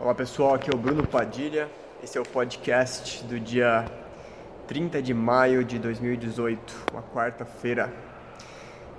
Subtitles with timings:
[0.00, 1.68] Olá pessoal, aqui é o Bruno Padilha.
[2.00, 3.84] Esse é o podcast do dia
[4.68, 7.92] 30 de maio de 2018, uma quarta-feira.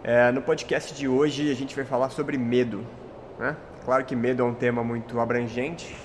[0.03, 2.85] É, no podcast de hoje a gente vai falar sobre medo.
[3.39, 3.55] Né?
[3.85, 5.95] Claro que medo é um tema muito abrangente,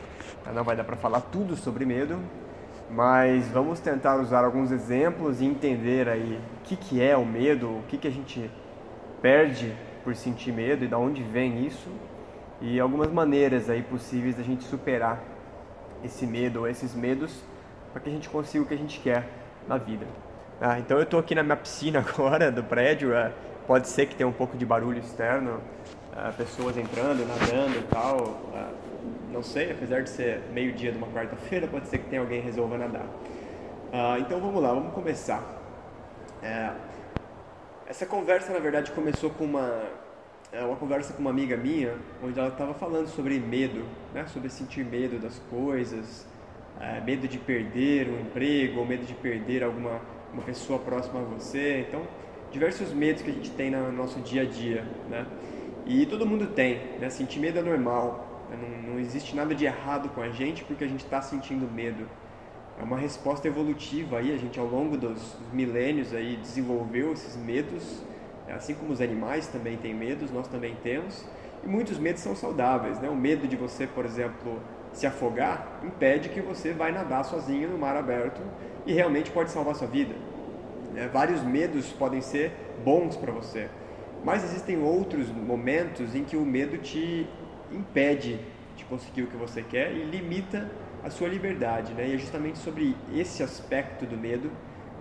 [0.55, 2.17] não vai dar para falar tudo sobre medo,
[2.89, 7.69] mas vamos tentar usar alguns exemplos e entender aí o que, que é o medo,
[7.69, 8.49] o que, que a gente
[9.21, 9.75] perde
[10.05, 11.91] por sentir medo e de onde vem isso
[12.61, 15.23] e algumas maneiras aí possíveis da gente superar
[16.05, 17.43] esse medo ou esses medos
[17.93, 19.29] para que a gente consiga o que a gente quer
[19.67, 20.07] na vida.
[20.61, 23.33] Ah, então eu estou aqui na minha piscina agora do prédio, é,
[23.67, 25.61] pode ser que tenha um pouco de barulho externo,
[26.17, 28.67] é, pessoas entrando, nadando e tal, é,
[29.33, 32.41] não sei, apesar de ser meio dia de uma quarta-feira, pode ser que tenha alguém
[32.41, 33.07] resolva nadar.
[33.93, 35.43] Ah, então vamos lá, vamos começar.
[36.43, 36.71] É,
[37.87, 39.83] essa conversa na verdade começou com uma
[40.63, 44.27] uma conversa com uma amiga minha, onde ela estava falando sobre medo, né?
[44.27, 46.27] sobre sentir medo das coisas,
[46.81, 50.01] é, medo de perder um emprego, ou medo de perder alguma
[50.35, 51.87] uma pessoa próxima a você.
[51.89, 52.03] Então,
[52.51, 54.85] diversos medos que a gente tem no nosso dia a dia.
[55.09, 55.27] Né?
[55.87, 57.09] E todo mundo tem, né?
[57.09, 58.59] sentir medo é normal, né?
[58.61, 62.07] não, não existe nada de errado com a gente porque a gente está sentindo medo.
[62.79, 68.03] É uma resposta evolutiva aí, a gente ao longo dos milênios aí desenvolveu esses medos
[68.49, 71.25] Assim como os animais também têm medos, nós também temos.
[71.63, 72.99] E muitos medos são saudáveis.
[73.01, 73.09] Né?
[73.09, 74.61] O medo de você, por exemplo,
[74.93, 78.41] se afogar impede que você vai nadar sozinho no mar aberto
[78.87, 80.15] e realmente pode salvar sua vida.
[80.97, 82.53] É, vários medos podem ser
[82.85, 83.69] bons para você,
[84.25, 87.27] mas existem outros momentos em que o medo te
[87.73, 88.39] impede
[88.77, 90.71] de conseguir o que você quer e limita
[91.03, 91.93] a sua liberdade.
[91.95, 92.09] Né?
[92.09, 94.51] E é justamente sobre esse aspecto do medo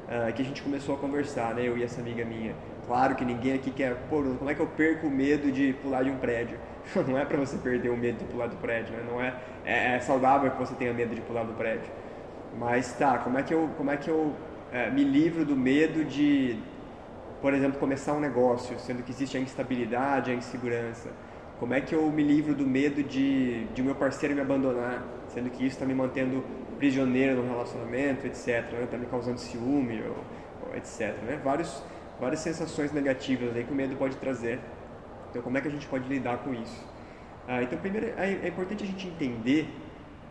[0.08, 1.68] uh, que a gente começou a conversar, né?
[1.68, 2.56] eu e essa amiga minha.
[2.88, 6.04] Claro que ninguém aqui quer, pô, como é que eu perco o medo de pular
[6.04, 6.58] de um prédio?
[7.08, 9.04] Não é para você perder o medo de pular do prédio, né?
[9.10, 9.34] Não é,
[9.66, 11.90] é, é, saudável que você tenha medo de pular do prédio.
[12.58, 14.34] Mas tá, como é que eu, como é que eu
[14.72, 16.58] é, me livro do medo de,
[17.42, 21.10] por exemplo, começar um negócio, sendo que existe a instabilidade, a insegurança?
[21.60, 25.50] Como é que eu me livro do medo de, de meu parceiro me abandonar, sendo
[25.50, 26.44] que isso está me mantendo
[26.84, 28.70] prisioneiro no relacionamento, etc.
[28.74, 28.88] Né?
[28.92, 30.18] Tá me causando ciúme, ou,
[30.68, 31.16] ou etc.
[31.26, 31.40] Né?
[31.42, 31.82] Vários
[32.20, 34.60] várias sensações negativas aí que o medo pode trazer.
[35.30, 36.86] Então, como é que a gente pode lidar com isso?
[37.48, 39.70] Ah, então, primeiro, é, é, importante a gente entender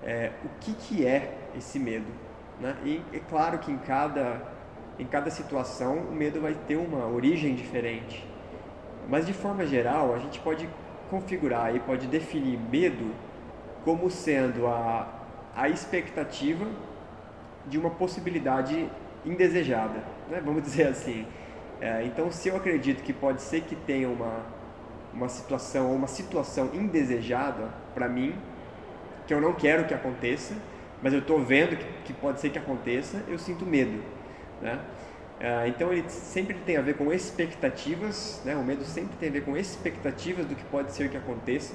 [0.03, 2.13] é, o que, que é esse medo.
[2.61, 2.77] Né?
[2.85, 4.43] E é claro que em cada,
[4.99, 8.27] em cada situação o medo vai ter uma origem diferente.
[9.09, 10.69] Mas, de forma geral, a gente pode
[11.09, 13.11] configurar e pode definir medo
[13.85, 15.22] como sendo a,
[15.55, 16.67] a expectativa
[17.67, 18.89] de uma possibilidade
[19.25, 20.41] indesejada, né?
[20.45, 21.27] vamos dizer assim.
[21.81, 24.47] É, então, se eu acredito que pode ser que tenha uma,
[25.13, 28.35] uma situação ou uma situação indesejada para mim,
[29.27, 30.55] que eu não quero que aconteça,
[31.03, 34.01] mas eu estou vendo que, que, pode ser que aconteça, eu sinto medo.
[34.61, 34.79] Né?
[35.41, 38.55] É, então, ele sempre tem a ver com expectativas, né?
[38.55, 41.75] o medo sempre tem a ver com expectativas do que pode ser que aconteça.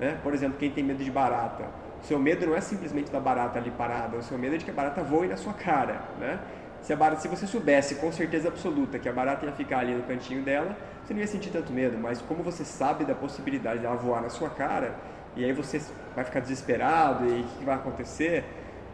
[0.00, 0.18] Né?
[0.22, 1.66] Por exemplo, quem tem medo de barata,
[2.02, 4.64] o seu medo não é simplesmente da barata ali parada, o seu medo é de
[4.64, 6.00] que a barata voe na sua cara.
[6.18, 6.38] Né?
[6.82, 9.94] Se, a barata, se você soubesse com certeza absoluta que a barata ia ficar ali
[9.94, 13.80] no cantinho dela, você não ia sentir tanto medo, mas como você sabe da possibilidade
[13.80, 14.94] dela voar na sua cara,
[15.36, 15.80] e aí você
[16.14, 18.44] vai ficar desesperado e o que vai acontecer,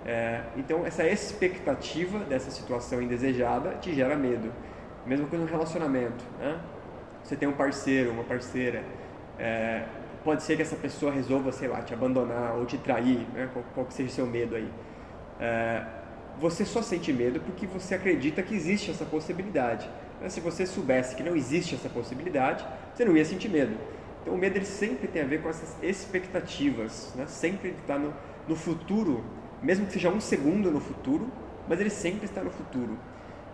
[0.07, 4.53] é, então essa expectativa dessa situação indesejada te gera medo.
[5.07, 6.59] Mesma coisa no relacionamento, né?
[7.23, 8.83] Você tem um parceiro, uma parceira,
[9.39, 9.85] é,
[10.25, 13.49] pode ser que essa pessoa resolva, sei lá, te abandonar ou te trair, né?
[13.53, 14.69] qual, qual que seja o seu medo aí.
[15.39, 15.85] É,
[16.41, 19.89] você só sente medo porque você acredita que existe essa possibilidade.
[20.21, 22.65] Mas se você soubesse que não existe essa possibilidade,
[22.95, 23.77] você não ia sentir medo.
[24.23, 27.27] Então o medo ele sempre tem a ver com essas expectativas, né?
[27.27, 28.15] sempre está no,
[28.49, 29.23] no futuro,
[29.63, 31.31] mesmo que seja um segundo no futuro,
[31.69, 32.99] mas ele sempre está no futuro.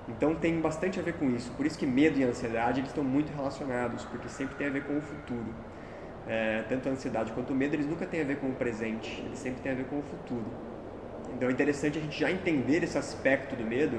[0.09, 1.50] Então tem bastante a ver com isso.
[1.53, 4.84] Por isso que medo e ansiedade eles estão muito relacionados, porque sempre tem a ver
[4.84, 5.53] com o futuro.
[6.32, 9.20] É, tanto a ansiedade quanto o medo eles nunca têm a ver com o presente,
[9.26, 10.47] eles sempre têm a ver com o futuro.
[11.34, 13.97] Então é interessante a gente já entender esse aspecto do medo,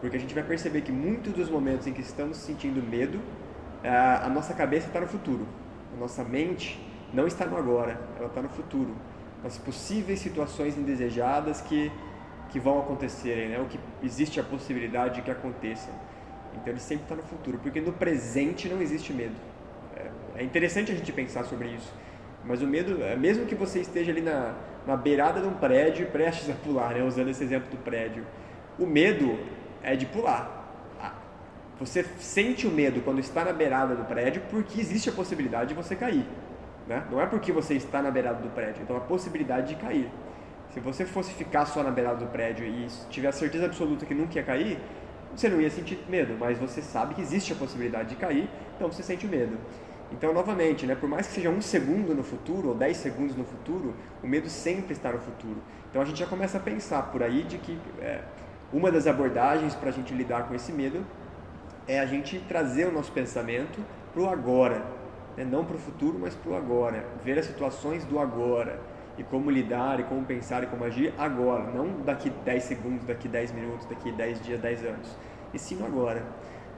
[0.00, 3.20] porque a gente vai perceber que muitos dos momentos em que estamos sentindo medo,
[3.82, 5.48] a nossa cabeça está no futuro,
[5.96, 6.80] a nossa mente
[7.12, 8.94] não está no agora, ela está no futuro,
[9.42, 11.90] nas possíveis situações indesejadas que,
[12.50, 13.58] que vão acontecerem, né?
[13.58, 15.92] ou que existe a possibilidade de que aconteçam.
[16.54, 19.47] Então ele sempre está no futuro, porque no presente não existe medo.
[20.38, 21.92] É, interessante a gente pensar sobre isso.
[22.44, 24.54] Mas o medo, é, mesmo que você esteja ali na,
[24.86, 27.02] na beirada de um prédio prestes a pular, né?
[27.02, 28.24] usando esse exemplo do prédio,
[28.78, 29.36] o medo
[29.82, 30.54] é de pular.
[31.80, 35.74] Você sente o medo quando está na beirada do prédio porque existe a possibilidade de
[35.74, 36.24] você cair.
[36.86, 37.04] Né?
[37.10, 40.08] Não é porque você está na beirada do prédio, então a possibilidade de cair.
[40.72, 44.14] Se você fosse ficar só na beirada do prédio e tiver a certeza absoluta que
[44.14, 44.78] nunca ia cair,
[45.34, 48.90] você não ia sentir medo, mas você sabe que existe a possibilidade de cair, então
[48.90, 49.56] você sente medo.
[50.10, 53.44] Então, novamente, né, por mais que seja um segundo no futuro ou dez segundos no
[53.44, 55.62] futuro, o medo sempre está no futuro.
[55.90, 58.22] Então a gente já começa a pensar por aí de que é,
[58.72, 61.04] uma das abordagens para a gente lidar com esse medo
[61.86, 63.82] é a gente trazer o nosso pensamento
[64.12, 64.82] para o agora,
[65.36, 65.44] né?
[65.44, 68.78] não para o futuro, mas para o agora, ver as situações do agora
[69.16, 73.26] e como lidar e como pensar e como agir agora, não daqui 10 segundos, daqui
[73.26, 75.16] 10 minutos, daqui 10 dias, 10 anos,
[75.52, 76.22] e sim agora.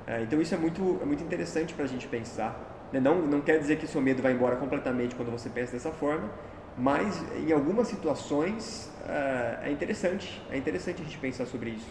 [0.06, 2.69] É, então isso é muito, é muito interessante para a gente pensar.
[2.92, 3.00] Né?
[3.00, 6.30] Não, não quer dizer que seu medo vai embora completamente quando você pensa dessa forma,
[6.76, 11.88] mas em algumas situações é, é interessante, é interessante a gente pensar sobre isso.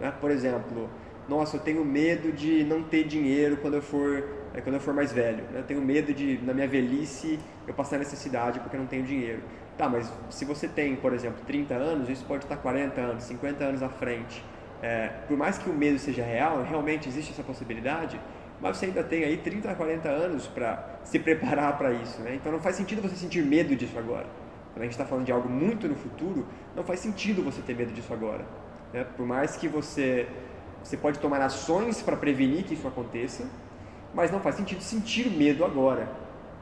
[0.00, 0.12] Né?
[0.20, 0.88] Por exemplo,
[1.28, 4.24] nossa, eu tenho medo de não ter dinheiro quando eu for,
[4.54, 5.44] é, quando eu for mais velho.
[5.52, 5.60] Né?
[5.60, 9.42] Eu tenho medo de, na minha velhice, eu passar necessidade porque eu não tenho dinheiro.
[9.76, 13.64] Tá, mas se você tem, por exemplo, 30 anos, isso pode estar 40 anos, 50
[13.64, 14.44] anos à frente.
[14.82, 18.20] É, por mais que o medo seja real, realmente existe essa possibilidade,
[18.64, 22.22] mas você ainda tem aí 30 a 40 anos para se preparar para isso.
[22.22, 22.36] Né?
[22.36, 24.24] Então não faz sentido você sentir medo disso agora.
[24.72, 27.76] Quando a gente está falando de algo muito no futuro, não faz sentido você ter
[27.76, 28.42] medo disso agora.
[28.90, 29.04] Né?
[29.18, 30.26] Por mais que você,
[30.82, 33.44] você pode tomar ações para prevenir que isso aconteça,
[34.14, 36.08] mas não faz sentido sentir medo agora.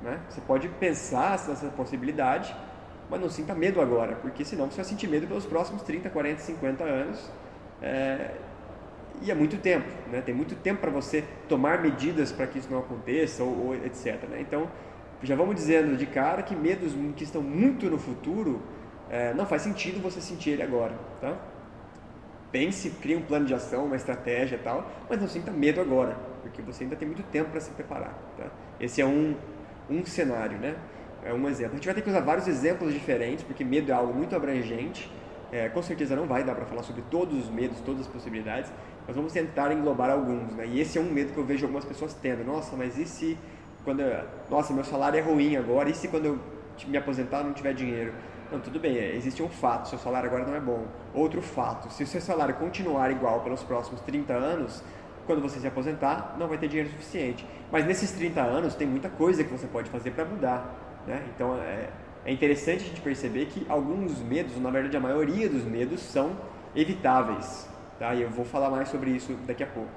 [0.03, 0.19] Né?
[0.29, 2.53] Você pode pensar nessa possibilidade,
[3.09, 6.41] mas não sinta medo agora, porque senão você vai sentir medo pelos próximos 30, 40,
[6.41, 7.31] 50 anos.
[7.81, 8.33] É,
[9.23, 10.21] e é muito tempo, né?
[10.21, 14.23] tem muito tempo para você tomar medidas para que isso não aconteça, ou, ou etc.
[14.29, 14.41] Né?
[14.41, 14.71] Então,
[15.23, 18.61] já vamos dizendo de cara que medos que estão muito no futuro,
[19.09, 20.95] é, não faz sentido você sentir ele agora.
[21.21, 21.37] Tá?
[22.51, 26.17] Pense, crie um plano de ação, uma estratégia e tal, mas não sinta medo agora,
[26.43, 28.19] porque você ainda tem muito tempo para se preparar.
[28.37, 28.47] Tá?
[28.81, 29.37] Esse é um,
[29.89, 30.77] um cenário, né?
[31.25, 31.73] é um exemplo.
[31.73, 35.11] A gente vai ter que usar vários exemplos diferentes, porque medo é algo muito abrangente.
[35.51, 38.73] É, com certeza não vai dar para falar sobre todos os medos, todas as possibilidades,
[39.13, 40.55] mas vamos tentar englobar alguns.
[40.55, 40.67] Né?
[40.67, 42.43] E esse é um medo que eu vejo algumas pessoas tendo.
[42.45, 43.39] Nossa, mas e se
[43.85, 46.39] quando eu, nossa, meu salário é ruim agora, e se quando eu
[46.87, 48.15] me aposentar não tiver dinheiro?
[48.51, 50.87] Não, tudo bem, é, existe um fato, seu salário agora não é bom.
[51.13, 54.83] Outro fato, se o seu salário continuar igual pelos próximos 30 anos,
[55.27, 57.47] quando você se aposentar, não vai ter dinheiro suficiente.
[57.71, 61.03] Mas nesses 30 anos tem muita coisa que você pode fazer para mudar.
[61.07, 61.23] Né?
[61.35, 61.91] Então é,
[62.25, 66.01] é interessante a gente perceber que alguns dos medos, na verdade a maioria dos medos,
[66.01, 66.37] são
[66.75, 67.72] evitáveis.
[67.99, 68.15] Tá?
[68.15, 69.91] E eu vou falar mais sobre isso daqui a pouco.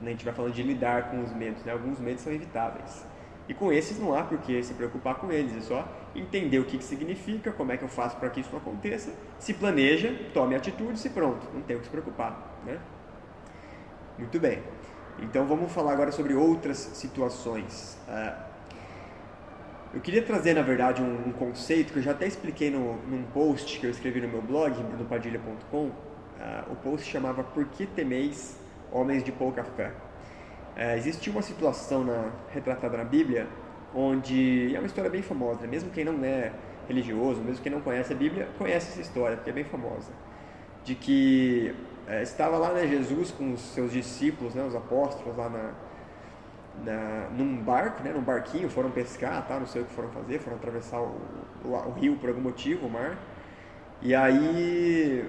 [0.00, 1.64] A gente vai falando de lidar com os medos.
[1.64, 1.72] Né?
[1.72, 3.04] Alguns medos são evitáveis.
[3.48, 6.64] E com esses não há por que se preocupar com eles, é só entender o
[6.64, 10.14] que, que significa, como é que eu faço para que isso não aconteça, se planeja,
[10.34, 12.60] tome atitudes e pronto, não tem o que se preocupar.
[12.66, 12.78] Né?
[14.18, 14.62] Muito bem,
[15.20, 17.98] então vamos falar agora sobre outras situações.
[18.06, 18.48] Uh,
[19.94, 23.22] eu queria trazer, na verdade, um, um, conceito que eu já até expliquei no, num
[23.32, 25.90] post que eu escrevi no meu blog, brunopadilha.com.
[26.38, 28.56] Uh, o post chamava Por que temeis
[28.92, 29.92] homens de pouca fé?
[30.76, 33.48] Uh, existiu uma situação na, retratada na Bíblia
[33.94, 36.52] onde é uma história bem famosa, mesmo quem não é
[36.86, 40.12] religioso, mesmo quem não conhece a Bíblia, conhece essa história, porque é bem famosa.
[40.84, 41.74] De que
[42.08, 45.72] uh, estava lá né, Jesus com os seus discípulos, né, os apóstolos, lá na,
[46.84, 50.38] na, num barco, né, num barquinho, foram pescar, tá, não sei o que foram fazer,
[50.38, 51.16] foram atravessar o,
[51.64, 53.18] o, o rio por algum motivo, o mar.
[54.00, 55.28] E aí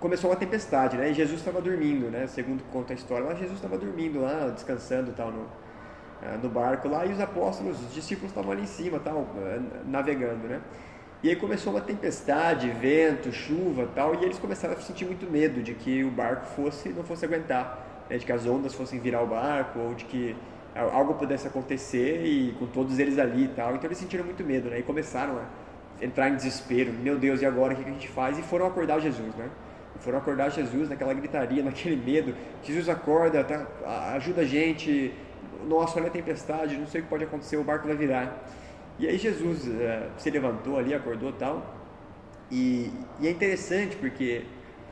[0.00, 1.10] começou uma tempestade, né?
[1.10, 2.26] E Jesus estava dormindo, né?
[2.26, 5.46] Segundo conta a história, lá Jesus estava dormindo lá, descansando tal no,
[6.22, 9.60] eh, no barco lá, e os apóstolos, os discípulos estavam ali em cima, tal, eh,
[9.86, 10.60] navegando, né?
[11.22, 15.60] E aí começou uma tempestade, vento, chuva, tal, e eles começaram a sentir muito medo
[15.62, 18.18] de que o barco fosse não fosse aguentar, né?
[18.18, 20.36] de que as ondas fossem virar o barco ou de que
[20.76, 23.74] algo pudesse acontecer e com todos eles ali e tal.
[23.74, 24.78] Então eles sentiram muito medo, né?
[24.78, 26.92] E começaram a entrar em desespero.
[26.92, 28.38] Meu Deus, e agora o que a gente faz?
[28.38, 29.48] E foram acordar Jesus, né?
[30.00, 32.34] Foram acordar Jesus naquela gritaria, naquele medo.
[32.62, 33.66] Jesus acorda, tá,
[34.14, 35.12] ajuda a gente.
[35.66, 38.46] Nossa, olha a tempestade, não sei o que pode acontecer, o barco vai virar.
[38.98, 41.76] E aí Jesus uh, se levantou ali, acordou tal.
[42.50, 42.90] E,
[43.20, 44.44] e é interessante porque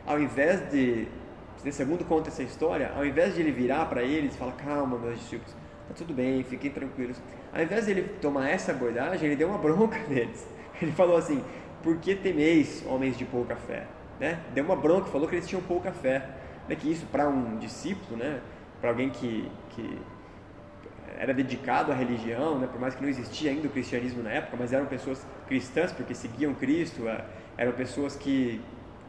[0.07, 1.09] ao invés de,
[1.73, 5.19] segundo conta essa história, ao invés de ele virar para eles e falar, calma, meus
[5.19, 5.53] discípulos,
[5.89, 7.21] tá tudo bem, fiquem tranquilos.
[7.53, 10.47] Ao invés de ele tomar essa abordagem, ele deu uma bronca neles.
[10.81, 11.43] Ele falou assim:
[11.83, 13.87] Por que temeis, homens de pouca fé?
[14.19, 14.41] Né?
[14.55, 16.27] Deu uma bronca, falou que eles tinham pouca fé.
[16.69, 16.77] Né?
[16.77, 18.41] Que isso, para um discípulo, né?
[18.81, 19.99] para alguém que, que
[21.19, 22.69] era dedicado à religião, né?
[22.71, 26.15] por mais que não existia ainda o cristianismo na época, mas eram pessoas cristãs porque
[26.15, 27.25] seguiam Cristo, é,
[27.57, 28.61] eram pessoas que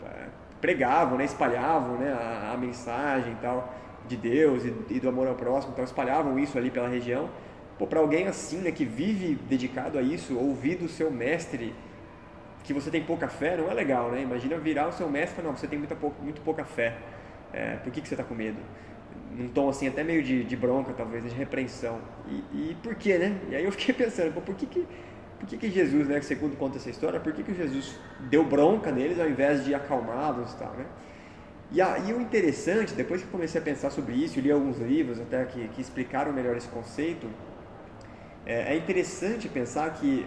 [0.04, 0.28] é,
[0.62, 1.26] pregavam, né?
[1.26, 2.12] espalhavam né?
[2.12, 3.74] a, a mensagem tal
[4.08, 7.30] de Deus e, e, do amor ao próximo, então espalhavam isso ali pela região.
[7.90, 11.76] para alguém assim, né, que vive dedicado a isso, ouvir do seu mestre
[12.64, 14.22] que você tem pouca fé, não é legal, né?
[14.22, 16.98] Imagina virar o seu mestre e falar, não, você tem muita pouca, muito pouca fé.
[17.54, 18.58] É, por que, que você está com medo?
[19.32, 22.00] Num tom assim, até meio de, de bronca, talvez, de repreensão.
[22.28, 23.40] E, e por quê, né?
[23.50, 24.86] E aí eu fiquei pensando, pô, por que que,
[25.40, 27.98] por que que Jesus, né, segundo conta essa história, por que que Jesus
[28.30, 30.86] deu bronca neles ao invés de acalmá-los e tal, né?
[31.70, 35.44] E aí o interessante, depois que comecei a pensar sobre isso, li alguns livros até
[35.46, 37.28] que, que explicaram melhor esse conceito,
[38.46, 40.26] é, é interessante pensar que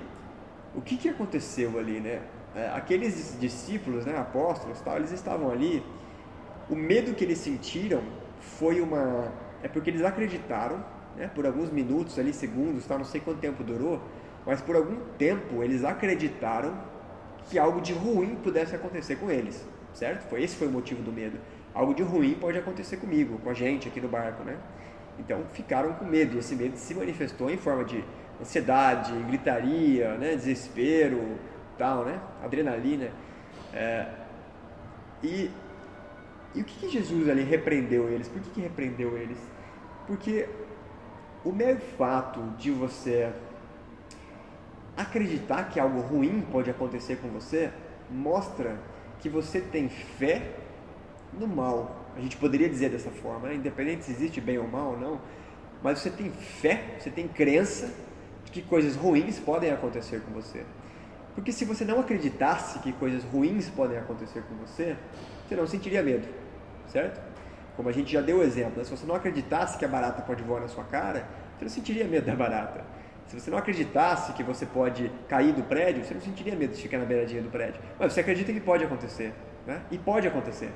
[0.74, 2.22] o que, que aconteceu ali, né?
[2.54, 5.82] É, aqueles discípulos, né, apóstolos, tal, eles estavam ali.
[6.68, 8.02] O medo que eles sentiram
[8.40, 10.84] foi uma, é porque eles acreditaram,
[11.16, 14.00] né, por alguns minutos ali, segundos, tal, não sei quanto tempo durou,
[14.46, 16.74] mas por algum tempo eles acreditaram
[17.48, 20.28] que algo de ruim pudesse acontecer com eles, certo?
[20.28, 21.38] Foi esse foi o motivo do medo.
[21.74, 24.56] Algo de ruim pode acontecer comigo, com a gente aqui no barco, né?
[25.18, 28.04] Então ficaram com medo e esse medo se manifestou em forma de
[28.40, 31.38] ansiedade, gritaria, né, desespero,
[31.76, 33.11] tal, né, adrenalina.
[33.73, 34.06] É,
[35.23, 35.50] e,
[36.54, 38.28] e o que, que, Jesus ali repreendeu eles?
[38.28, 39.38] Por que, que repreendeu eles?
[40.06, 40.49] Porque
[41.44, 43.32] o mero fato de você
[44.97, 47.70] acreditar que algo ruim pode acontecer com você
[48.11, 48.76] mostra
[49.20, 50.50] que você tem fé
[51.32, 51.97] no mal.
[52.16, 53.54] A gente poderia dizer dessa forma, né?
[53.54, 55.20] independente se existe bem ou mal ou não,
[55.82, 57.90] mas você tem fé, você tem crença
[58.52, 60.64] que coisas ruins podem acontecer com você.
[61.35, 64.97] Porque se você não acreditasse que coisas ruins podem acontecer com você,
[65.47, 66.26] você não sentiria medo,
[66.88, 67.21] certo?
[67.76, 68.85] Como a gente já deu o exemplo, né?
[68.85, 71.26] se você não acreditasse que a barata pode voar na sua cara,
[71.57, 72.85] você não sentiria medo da barata.
[73.26, 76.83] Se você não acreditasse que você pode cair do prédio, você não sentiria medo de
[76.83, 77.80] ficar na beiradinha do prédio.
[77.97, 79.33] Mas você acredita que pode acontecer,
[79.64, 79.83] né?
[79.88, 80.73] E pode acontecer.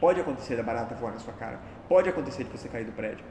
[0.00, 1.58] Pode acontecer da barata voar na sua cara.
[1.88, 3.24] Pode acontecer de você cair do prédio.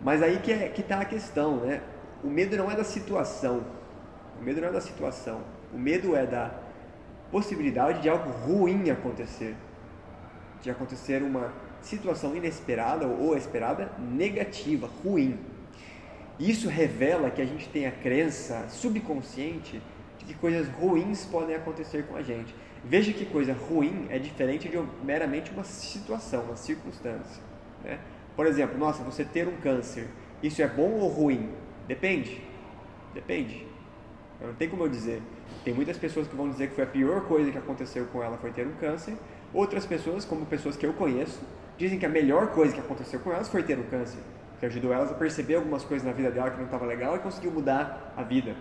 [0.00, 1.80] Mas aí que é, está a questão, né?
[2.22, 3.64] O medo não é da situação.
[4.40, 5.40] O medo não é da situação.
[5.72, 6.54] O medo é da
[7.30, 9.54] possibilidade de algo ruim acontecer.
[10.62, 15.38] De acontecer uma situação inesperada ou esperada negativa, ruim.
[16.38, 19.80] Isso revela que a gente tem a crença subconsciente
[20.18, 22.54] de que coisas ruins podem acontecer com a gente.
[22.84, 27.42] Veja que coisa ruim é diferente de meramente uma situação, uma circunstância.
[27.82, 27.98] Né?
[28.34, 30.08] Por exemplo, nossa, você ter um câncer,
[30.42, 31.48] isso é bom ou ruim?
[31.86, 32.42] Depende.
[33.14, 33.66] Depende.
[34.40, 35.22] Não tem como eu dizer.
[35.64, 38.36] Tem muitas pessoas que vão dizer que foi a pior coisa que aconteceu com ela
[38.36, 39.14] foi ter um câncer.
[39.52, 41.40] Outras pessoas, como pessoas que eu conheço,
[41.78, 44.18] dizem que a melhor coisa que aconteceu com elas foi ter um câncer,
[44.58, 47.18] que ajudou elas a perceber algumas coisas na vida dela que não estava legal e
[47.20, 48.54] conseguiu mudar a vida.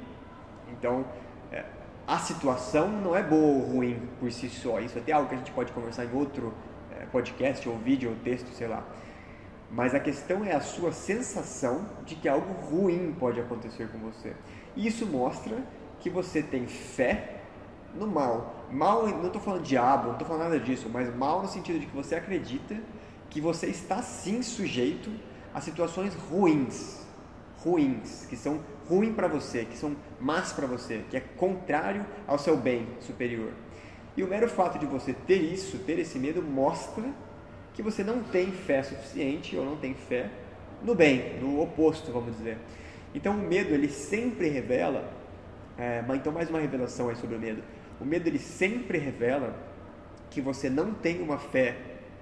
[0.72, 1.05] Então,
[1.51, 1.63] é,
[2.08, 4.79] a situação não é boa ou ruim por si só.
[4.79, 6.53] Isso é até algo que a gente pode conversar em outro
[6.91, 8.84] é, podcast ou vídeo ou texto, sei lá.
[9.72, 14.34] Mas a questão é a sua sensação de que algo ruim pode acontecer com você.
[14.75, 15.57] E isso mostra
[16.00, 17.41] que você tem fé
[17.95, 18.65] no mal.
[18.72, 21.86] Mal, não estou falando diabo, não estou falando nada disso, mas mal no sentido de
[21.86, 22.77] que você acredita
[23.29, 25.12] que você está sim sujeito
[25.53, 27.03] a situações ruins.
[27.57, 32.38] Ruins, que são ruins para você, que são más para você, que é contrário ao
[32.38, 33.51] seu bem superior.
[34.15, 37.03] E o mero fato de você ter isso, ter esse medo, mostra
[37.75, 40.29] que você não tem fé suficiente ou não tem fé
[40.82, 42.58] no bem, no oposto, vamos dizer.
[43.13, 45.12] Então o medo ele sempre revela,
[45.77, 47.62] é, então mais uma revelação aí sobre o medo.
[48.00, 49.55] O medo ele sempre revela
[50.29, 51.75] que você não tem uma fé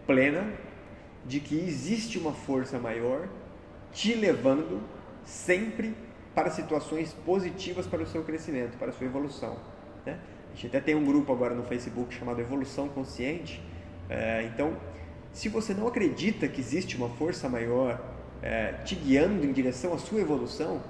[0.07, 0.51] plena
[1.25, 3.27] de que existe uma força maior
[3.91, 4.81] te levando
[5.24, 5.95] sempre
[6.33, 9.57] para situações positivas para o seu crescimento, para a sua evolução.
[10.05, 10.19] Né?
[10.51, 13.62] A gente até tem um grupo agora no Facebook chamado Evolução Consciente.
[14.10, 14.75] É, então
[15.34, 18.00] se você não acredita que existe uma força maior
[18.42, 20.82] é, te guiando em direção à sua evolução,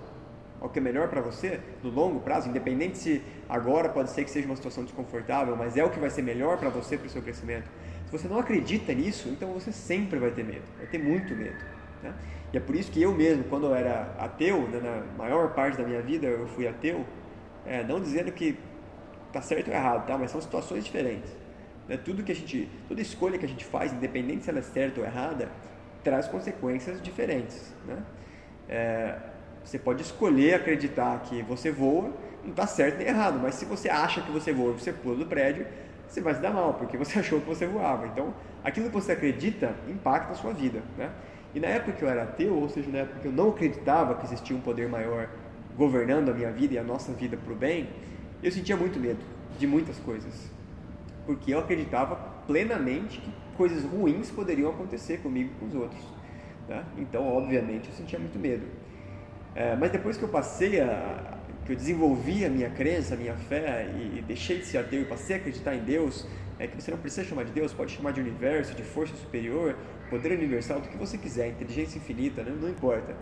[0.60, 4.32] ao que é melhor para você no longo prazo, independente se agora pode ser que
[4.32, 7.10] seja uma situação desconfortável, mas é o que vai ser melhor para você, para o
[7.10, 7.70] seu crescimento.
[8.06, 11.58] Se você não acredita nisso, então você sempre vai ter medo, vai ter muito medo.
[12.02, 12.14] Né?
[12.52, 15.78] E é por isso que eu mesmo, quando eu era ateu, né, na maior parte
[15.78, 17.06] da minha vida eu fui ateu,
[17.66, 18.58] é, não dizendo que
[19.28, 20.18] está certo ou errado, tá?
[20.18, 21.43] mas são situações diferentes.
[21.88, 21.98] Né?
[21.98, 25.00] Tudo que a gente, toda escolha que a gente faz, independente se ela é certa
[25.00, 25.50] ou errada,
[26.04, 27.74] traz consequências diferentes.
[27.86, 28.04] Né?
[28.68, 29.16] É,
[29.64, 32.12] você pode escolher acreditar que você voa,
[32.44, 35.16] não está certo nem errado, mas se você acha que você voa e você pula
[35.16, 35.66] do prédio,
[36.08, 38.08] você vai se dar mal, porque você achou que você voava.
[38.08, 40.82] Então, aquilo que você acredita impacta a sua vida.
[40.98, 41.10] Né?
[41.56, 44.16] E na época que eu era ateu, ou seja, na época que eu não acreditava
[44.16, 45.30] que existia um poder maior
[45.78, 47.90] governando a minha vida e a nossa vida para o bem,
[48.42, 49.20] eu sentia muito medo
[49.58, 50.52] de muitas coisas
[51.26, 52.16] porque eu acreditava
[52.46, 56.04] plenamente que coisas ruins poderiam acontecer comigo e com os outros.
[56.68, 56.84] Né?
[56.98, 58.66] Então, obviamente, eu sentia muito medo.
[59.56, 63.36] É, mas depois que eu passei a, que eu desenvolvi a minha crença, a minha
[63.36, 66.26] fé e, e deixei de ser ateu e passei a acreditar em Deus,
[66.60, 69.76] é que você não precisa chamar de Deus, pode chamar de universo, de força superior,
[70.10, 72.56] poder universal, do que você quiser, inteligência infinita, né?
[72.60, 73.16] não importa.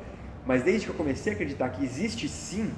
[0.45, 2.71] Mas desde que eu comecei a acreditar que existe sim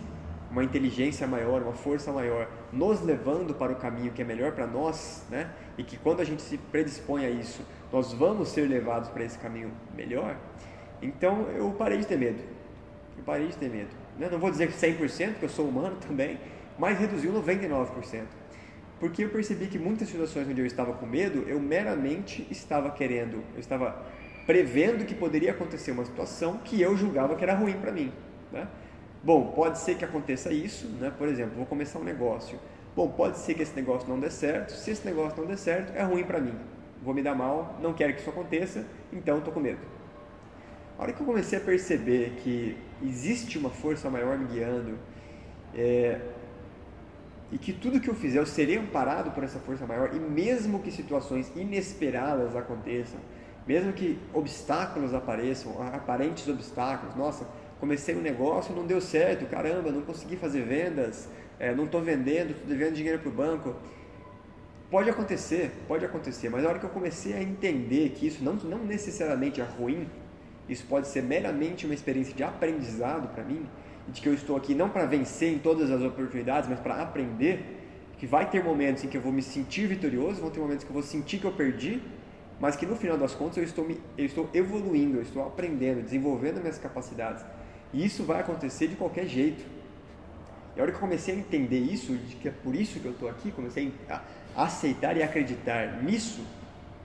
[0.54, 4.68] uma inteligência maior, uma força maior, nos levando para o caminho que é melhor para
[4.68, 5.50] nós, né?
[5.80, 9.38] E que quando a gente se predispõe a isso, nós vamos ser levados para esse
[9.40, 10.38] caminho melhor.
[11.02, 12.44] Então eu parei de ter medo.
[13.18, 13.90] Eu parei de ter medo.
[14.18, 14.30] Né?
[14.32, 16.40] Não vou dizer 100%, porque eu sou humano também,
[16.78, 18.22] mas reduziu 99%.
[19.00, 23.44] Porque eu percebi que muitas situações onde eu estava com medo, eu meramente estava querendo,
[23.56, 24.06] eu estava
[24.46, 28.14] prevendo que poderia acontecer uma situação que eu julgava que era ruim para mim.
[28.52, 28.68] Né?
[29.24, 31.12] Bom, pode ser que aconteça isso, né?
[31.18, 32.60] por exemplo, vou começar um negócio.
[32.94, 34.74] Bom, pode ser que esse negócio não dê certo.
[34.74, 36.54] Se esse negócio não der certo, é ruim para mim.
[37.02, 39.80] Vou me dar mal, não quero que isso aconteça, então estou com medo.
[40.98, 45.00] A hora que eu comecei a perceber que existe uma força maior me guiando
[45.74, 46.20] é,
[47.52, 50.80] e que tudo que eu fizer eu serei amparado por essa força maior e mesmo
[50.80, 53.20] que situações inesperadas aconteçam,
[53.66, 57.48] mesmo que obstáculos apareçam, aparentes obstáculos, nossa,
[57.84, 61.28] comecei um negócio, não deu certo, caramba, não consegui fazer vendas,
[61.60, 63.76] é, não estou vendendo, estou devendo dinheiro para o banco.
[64.90, 68.54] Pode acontecer, pode acontecer, mas na hora que eu comecei a entender que isso não,
[68.54, 70.08] não necessariamente é ruim,
[70.70, 73.66] isso pode ser meramente uma experiência de aprendizado para mim,
[74.08, 77.82] de que eu estou aqui não para vencer em todas as oportunidades, mas para aprender,
[78.18, 80.90] que vai ter momentos em que eu vou me sentir vitorioso, vão ter momentos que
[80.90, 82.02] eu vou sentir que eu perdi,
[82.62, 86.02] mas que no final das contas eu estou, me, eu estou evoluindo, eu estou aprendendo,
[86.02, 87.44] desenvolvendo minhas capacidades.
[87.94, 89.64] E isso vai acontecer de qualquer jeito.
[90.76, 93.06] E a hora que eu comecei a entender isso, de que é por isso que
[93.06, 94.22] eu estou aqui, comecei a
[94.56, 96.44] aceitar e acreditar nisso,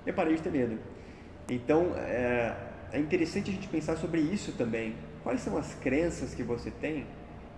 [0.07, 0.79] eu parei de ter medo.
[1.49, 2.57] Então, é,
[2.93, 4.95] é interessante a gente pensar sobre isso também.
[5.23, 7.07] Quais são as crenças que você tem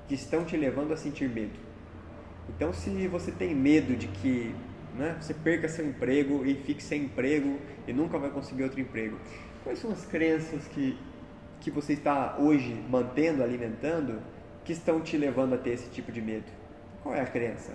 [0.08, 1.58] que estão te levando a sentir medo?
[2.48, 4.52] Então, se você tem medo de que
[4.96, 9.16] né, você perca seu emprego e fique sem emprego e nunca vai conseguir outro emprego,
[9.62, 10.98] quais são as crenças que,
[11.60, 14.20] que você está hoje mantendo, alimentando,
[14.64, 16.46] que estão te levando a ter esse tipo de medo?
[17.02, 17.72] Qual é a crença?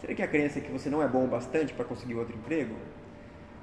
[0.00, 2.36] Será que a crença é que você não é bom o bastante para conseguir outro
[2.36, 2.74] emprego?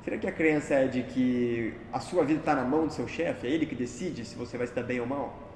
[0.04, 3.08] Será que a crença é de que a sua vida está na mão do seu
[3.08, 3.46] chefe?
[3.46, 5.52] É ele que decide se você vai estar bem ou mal?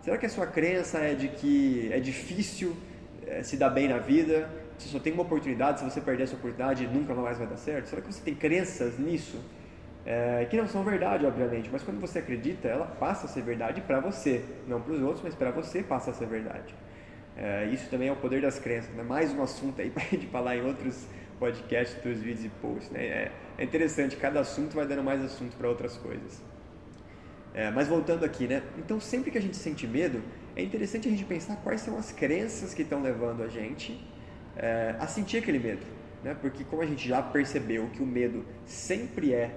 [0.00, 2.74] Será que a sua crença é de que é difícil
[3.26, 4.48] é, se dar bem na vida?
[4.78, 7.86] Você só tem uma oportunidade, se você perder essa oportunidade, nunca mais vai dar certo?
[7.86, 9.38] Será que você tem crenças nisso?
[10.04, 13.80] É, que não são verdade, obviamente, mas quando você acredita, ela passa a ser verdade
[13.82, 16.74] para você, não para os outros, mas para você passa a ser verdade.
[17.36, 19.02] É, isso também é o poder das crenças, né?
[19.02, 21.06] mais um assunto aí para gente falar em outros
[21.38, 22.90] podcasts, outros vídeos e posts.
[22.90, 23.04] Né?
[23.04, 26.42] É, é interessante, cada assunto vai dando mais assunto para outras coisas.
[27.54, 28.62] É, mas voltando aqui, né?
[28.78, 30.22] Então sempre que a gente sente medo,
[30.56, 34.02] é interessante a gente pensar quais são as crenças que estão levando a gente
[34.56, 35.84] é, a sentir aquele medo.
[36.22, 36.36] Né?
[36.40, 39.50] Porque como a gente já percebeu que o medo sempre é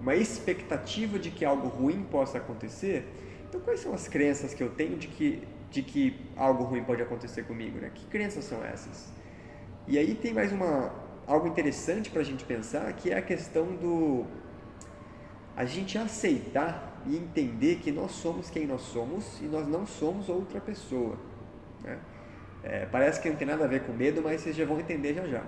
[0.00, 3.06] uma expectativa de que algo ruim possa acontecer,
[3.48, 7.02] então quais são as crenças que eu tenho de que, de que algo ruim pode
[7.02, 7.78] acontecer comigo?
[7.78, 7.90] Né?
[7.94, 9.10] Que crenças são essas?
[9.86, 10.92] E aí tem mais uma,
[11.26, 14.26] algo interessante para a gente pensar, que é a questão do
[15.56, 20.28] a gente aceitar e entender que nós somos quem nós somos e nós não somos
[20.28, 21.16] outra pessoa.
[21.82, 21.98] Né?
[22.62, 25.14] É, parece que não tem nada a ver com medo, mas vocês já vão entender
[25.14, 25.42] já já.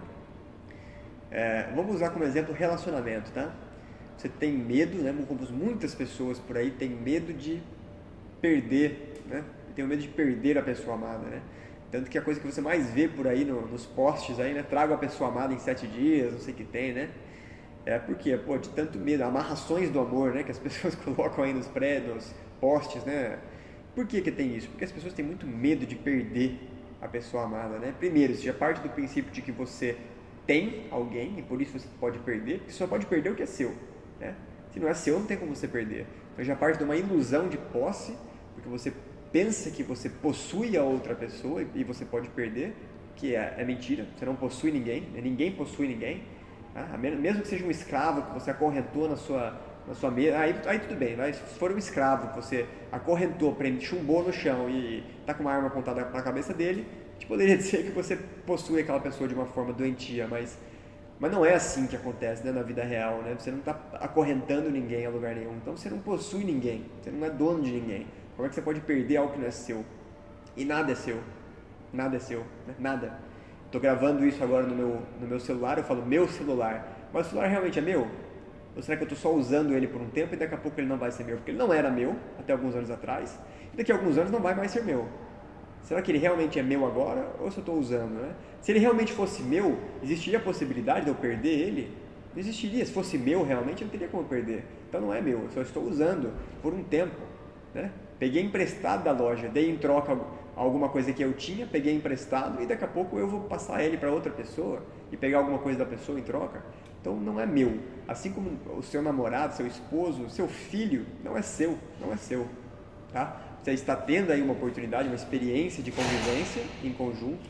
[1.31, 3.55] É, vamos usar como exemplo relacionamento, tá?
[4.21, 5.15] Você tem medo, né?
[5.27, 7.63] Como muitas pessoas por aí têm medo de
[8.39, 9.43] perder, né?
[9.75, 11.41] Tem medo de perder a pessoa amada, né?
[11.91, 14.63] Tanto que a coisa que você mais vê por aí no, nos posts aí, né?
[14.63, 17.09] Traga a pessoa amada em sete dias, não sei o que tem, né?
[17.87, 20.43] É porque, pô, de tanto medo, amarrações do amor, né?
[20.43, 23.39] Que as pessoas colocam aí nos prédios, posts, né?
[23.95, 24.69] Por que que tem isso?
[24.69, 26.61] Porque as pessoas têm muito medo de perder
[27.01, 27.95] a pessoa amada, né?
[27.99, 29.97] Primeiro, você já parte do princípio de que você
[30.47, 33.47] tem alguém e por isso você pode perder, porque só pode perder o que é
[33.47, 33.75] seu,
[34.21, 34.35] né?
[34.73, 36.07] Se não é seu, não tem como você perder.
[36.33, 38.15] Então já parte de uma ilusão de posse,
[38.55, 38.93] porque você
[39.33, 42.75] pensa que você possui a outra pessoa e você pode perder,
[43.17, 45.21] que é, é mentira, você não possui ninguém, né?
[45.21, 46.23] ninguém possui ninguém.
[46.73, 46.97] Tá?
[46.97, 50.79] Mesmo que seja um escravo que você acorrentou na sua, na sua mesa, aí, aí
[50.79, 55.05] tudo bem, mas se for um escravo que você acorrentou, prende, chumbou no chão e
[55.21, 58.81] está com uma arma apontada na cabeça dele, a gente poderia dizer que você possui
[58.81, 60.57] aquela pessoa de uma forma doentia, mas,
[61.21, 63.37] mas não é assim que acontece né, na vida real, né?
[63.39, 67.27] você não está acorrentando ninguém a lugar nenhum, então você não possui ninguém, você não
[67.27, 68.07] é dono de ninguém.
[68.35, 69.85] Como é que você pode perder algo que não é seu?
[70.57, 71.21] E nada é seu.
[71.93, 72.41] Nada é seu.
[72.67, 72.75] Né?
[72.79, 73.19] Nada.
[73.67, 77.09] Estou gravando isso agora no meu, no meu celular, eu falo meu celular.
[77.13, 78.09] Mas o celular realmente é meu?
[78.75, 80.81] Ou será que eu estou só usando ele por um tempo e daqui a pouco
[80.81, 81.37] ele não vai ser meu?
[81.37, 83.39] Porque ele não era meu até alguns anos atrás,
[83.75, 85.07] e daqui a alguns anos não vai mais ser meu.
[85.83, 88.13] Será que ele realmente é meu agora ou se eu estou usando?
[88.13, 88.35] Né?
[88.61, 91.97] Se ele realmente fosse meu, existiria a possibilidade de eu perder ele?
[92.33, 92.85] Não existiria.
[92.85, 94.65] Se fosse meu realmente, eu não teria como perder.
[94.89, 97.17] Então não é meu, eu só estou usando por um tempo.
[97.75, 97.91] Né?
[98.19, 100.17] Peguei emprestado da loja, dei em troca
[100.55, 103.97] alguma coisa que eu tinha, peguei emprestado e daqui a pouco eu vou passar ele
[103.97, 106.63] para outra pessoa e pegar alguma coisa da pessoa em troca.
[107.01, 107.79] Então não é meu.
[108.07, 112.47] Assim como o seu namorado, seu esposo, seu filho, não é seu, não é seu.
[113.13, 113.41] Tá?
[113.63, 117.49] Você está tendo aí uma oportunidade, uma experiência de convivência em conjunto,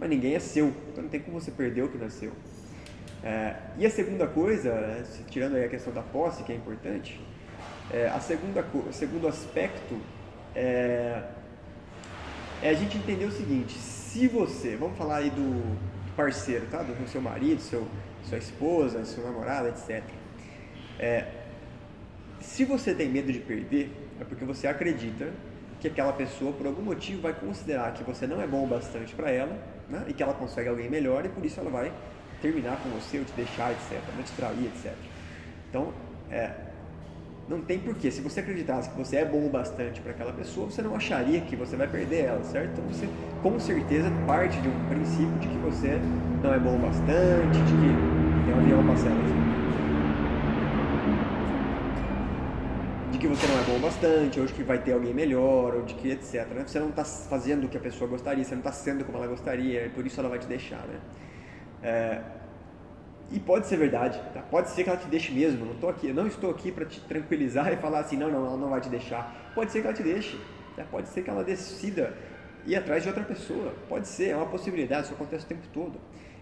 [0.00, 0.72] mas ninguém é seu.
[0.90, 2.32] Então não tem como você perder o que não é.
[3.22, 7.18] É, e a segunda coisa, né, tirando aí a questão da posse, que é importante,
[7.90, 9.98] é, a segunda, o segundo aspecto
[10.54, 11.22] é,
[12.62, 15.76] é, a gente entender o seguinte: se você, vamos falar aí do
[16.16, 16.82] parceiro, tá?
[16.82, 17.86] Do seu marido, seu,
[18.24, 20.02] sua esposa, seu namorado, etc.
[20.98, 21.26] É,
[22.40, 23.90] se você tem medo de perder,
[24.20, 25.28] é porque você acredita
[25.80, 29.14] que aquela pessoa, por algum motivo, vai considerar que você não é bom o bastante
[29.14, 29.56] para ela
[29.88, 30.04] né?
[30.08, 31.92] e que ela consegue alguém melhor e por isso ela vai
[32.40, 34.00] terminar com você ou te deixar, etc.
[34.14, 34.94] Vai te trair, etc.
[35.68, 35.92] Então,
[36.30, 36.50] é,
[37.48, 38.10] não tem porquê.
[38.10, 41.40] Se você acreditasse que você é bom o bastante para aquela pessoa, você não acharia
[41.40, 42.72] que você vai perder ela, certo?
[42.72, 43.08] Então você,
[43.42, 46.00] com certeza, parte de um princípio de que você
[46.42, 49.44] não é bom o bastante, de que tem um avião passando assim.
[53.14, 55.82] De que você não é bom bastante, ou de que vai ter alguém melhor, ou
[55.82, 56.48] de que etc.
[56.48, 56.64] Né?
[56.66, 59.28] Você não está fazendo o que a pessoa gostaria, você não está sendo como ela
[59.28, 60.98] gostaria, e por isso ela vai te deixar, né?
[61.80, 62.20] É,
[63.30, 64.42] e pode ser verdade, tá?
[64.42, 65.64] pode ser que ela te deixe mesmo.
[65.64, 68.56] Não, tô aqui, não estou aqui para te tranquilizar e falar assim, não, não, ela
[68.56, 69.52] não vai te deixar.
[69.54, 70.36] Pode ser que ela te deixe,
[70.74, 70.82] tá?
[70.90, 72.12] pode ser que ela decida
[72.66, 73.76] ir atrás de outra pessoa.
[73.88, 76.00] Pode ser, é uma possibilidade, isso acontece o tempo todo.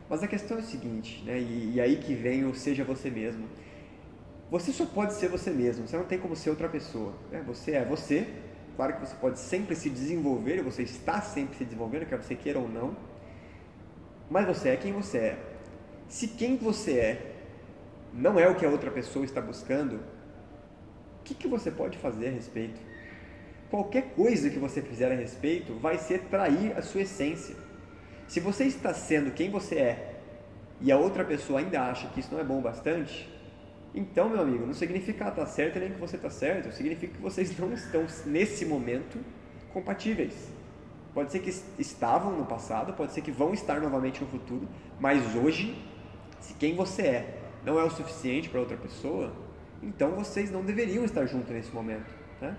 [0.09, 1.39] Mas a questão é o seguinte, né?
[1.39, 3.47] e, e aí que vem o seja você mesmo.
[4.53, 7.15] Você só pode ser você mesmo, você não tem como ser outra pessoa.
[7.31, 7.43] Né?
[7.47, 8.29] Você é você,
[8.77, 12.59] claro que você pode sempre se desenvolver, você está sempre se desenvolvendo, quer você queira
[12.59, 12.95] ou não,
[14.29, 15.39] mas você é quem você é.
[16.07, 17.35] Se quem você é
[18.13, 22.29] não é o que a outra pessoa está buscando, o que, que você pode fazer
[22.29, 22.79] a respeito?
[23.71, 27.57] Qualquer coisa que você fizer a respeito vai ser trair a sua essência.
[28.29, 30.21] Se você está sendo quem você é
[30.79, 33.32] e a outra pessoa ainda acha que isso não é bom bastante,
[33.95, 37.15] então, meu amigo, não significa que ela está certa nem que você está certo, significa
[37.15, 39.19] que vocês não estão, nesse momento,
[39.73, 40.51] compatíveis.
[41.13, 44.67] Pode ser que estavam no passado, pode ser que vão estar novamente no futuro,
[44.99, 45.77] mas hoje
[46.43, 49.33] se quem você é não é o suficiente para outra pessoa,
[49.83, 52.11] então vocês não deveriam estar juntos nesse momento.
[52.41, 52.57] Né?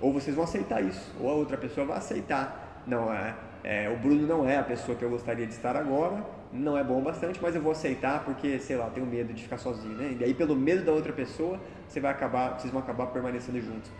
[0.00, 2.82] Ou vocês vão aceitar isso, ou a outra pessoa vai aceitar.
[2.86, 6.24] Não, é, é, o Bruno não é a pessoa que eu gostaria de estar agora,
[6.54, 9.58] não é bom bastante, mas eu vou aceitar porque, sei lá, tenho medo de ficar
[9.58, 9.96] sozinho.
[9.96, 10.16] Né?
[10.20, 13.90] E aí, pelo medo da outra pessoa, você vai acabar, vocês vão acabar permanecendo juntos.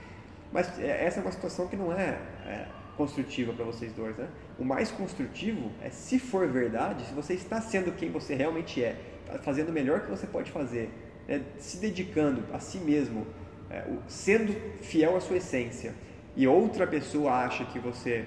[0.52, 4.16] Mas é, essa é uma situação que não é, é construtiva para vocês dois.
[4.16, 4.28] Né?
[4.56, 8.96] O mais construtivo é, se for verdade, se você está sendo quem você realmente é,
[9.42, 10.90] fazendo o melhor que você pode fazer,
[11.26, 11.42] né?
[11.58, 13.26] se dedicando a si mesmo,
[13.68, 15.92] é, sendo fiel à sua essência,
[16.36, 18.24] e outra pessoa acha que você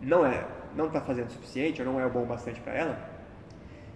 [0.00, 0.44] não é,
[0.74, 3.11] não está fazendo o suficiente ou não é o bom bastante para ela,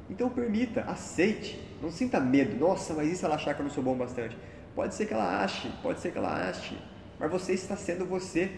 [0.08, 2.56] então permita, aceite, não sinta medo.
[2.56, 4.36] Nossa, mas e se ela achar que eu não sou bom bastante?
[4.74, 6.78] Pode ser que ela ache, pode ser que ela ache,
[7.18, 8.50] mas você está sendo você.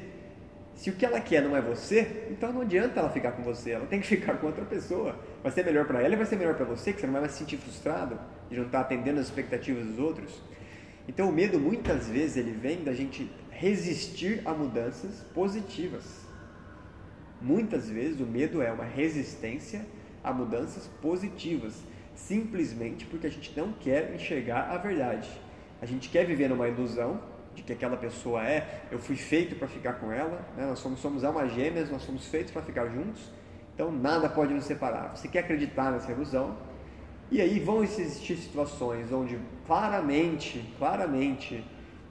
[0.74, 3.72] Se o que ela quer não é você, então não adianta ela ficar com você,
[3.72, 5.16] ela tem que ficar com outra pessoa.
[5.42, 7.22] Vai ser melhor para ela e vai ser melhor para você, que você não vai
[7.22, 8.18] mais se sentir frustrado
[8.50, 10.40] de não estar atendendo as expectativas dos outros.
[11.08, 16.04] Então o medo muitas vezes ele vem da gente resistir a mudanças positivas.
[17.40, 19.84] Muitas vezes o medo é uma resistência
[20.28, 21.82] a mudanças positivas,
[22.14, 25.28] simplesmente porque a gente não quer enxergar a verdade.
[25.80, 27.20] A gente quer viver numa ilusão
[27.54, 30.66] de que aquela pessoa é, eu fui feito para ficar com ela, né?
[30.66, 33.32] nós somos, somos almas gêmeas, nós somos feitos para ficar juntos,
[33.74, 35.16] então nada pode nos separar.
[35.16, 36.56] Você quer acreditar nessa ilusão,
[37.30, 41.64] e aí vão existir situações onde claramente, claramente,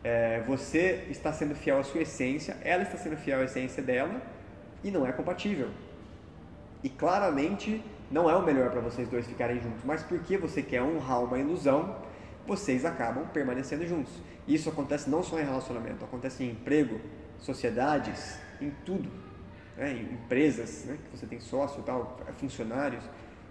[0.03, 4.21] é, você está sendo fiel à sua essência, ela está sendo fiel à essência dela,
[4.83, 5.69] e não é compatível.
[6.83, 10.81] E claramente não é o melhor para vocês dois ficarem juntos, mas porque você quer
[10.81, 11.95] honrar uma ilusão,
[12.45, 14.13] vocês acabam permanecendo juntos.
[14.47, 17.01] Isso acontece não só em relacionamento, acontece em emprego,
[17.37, 19.09] sociedades, em tudo.
[19.75, 19.91] Né?
[19.91, 20.97] Em empresas, né?
[21.03, 23.03] que você tem sócio, tal, funcionários,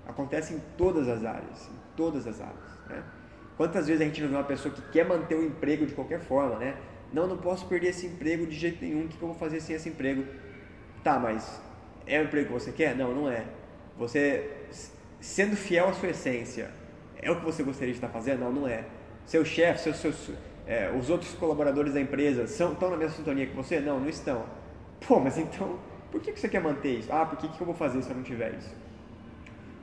[0.07, 2.81] acontece em todas as áreas, em todas as áreas.
[2.89, 3.03] Né?
[3.57, 6.21] Quantas vezes a gente não vê uma pessoa que quer manter o emprego de qualquer
[6.21, 6.77] forma, né?
[7.13, 9.75] Não, não posso perder esse emprego de jeito nenhum, o que eu vou fazer sem
[9.77, 10.25] esse emprego?
[11.03, 11.61] Tá, mas
[12.07, 12.95] é o emprego que você quer?
[12.95, 13.47] Não, não é.
[13.99, 14.51] Você,
[15.21, 16.71] sendo fiel à sua essência,
[17.21, 18.41] é o que você gostaria de estar fazendo?
[18.41, 18.85] Não, não é.
[19.25, 20.31] Seu chefe, seus, seus,
[20.67, 23.81] é, os outros colaboradores da empresa são, estão na mesma sintonia que você?
[23.81, 24.45] Não, não estão.
[25.07, 25.79] Pô, mas então,
[26.11, 27.13] por que, que você quer manter isso?
[27.13, 28.75] Ah, por que, que eu vou fazer se eu não tiver isso?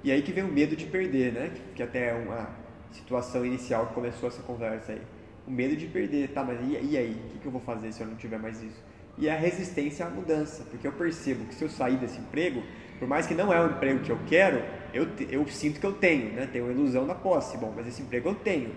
[0.03, 1.51] E aí que vem o medo de perder, né?
[1.75, 2.49] Que até é uma
[2.91, 5.01] situação inicial que começou essa conversa aí.
[5.47, 7.11] O medo de perder, tá, mas e, e aí?
[7.11, 8.81] O que, que eu vou fazer se eu não tiver mais isso?
[9.17, 12.63] E a resistência à mudança, porque eu percebo que se eu sair desse emprego,
[12.97, 15.93] por mais que não é o emprego que eu quero, eu, eu sinto que eu
[15.93, 16.47] tenho, né?
[16.51, 18.73] Tenho a ilusão da posse, bom, mas esse emprego eu tenho.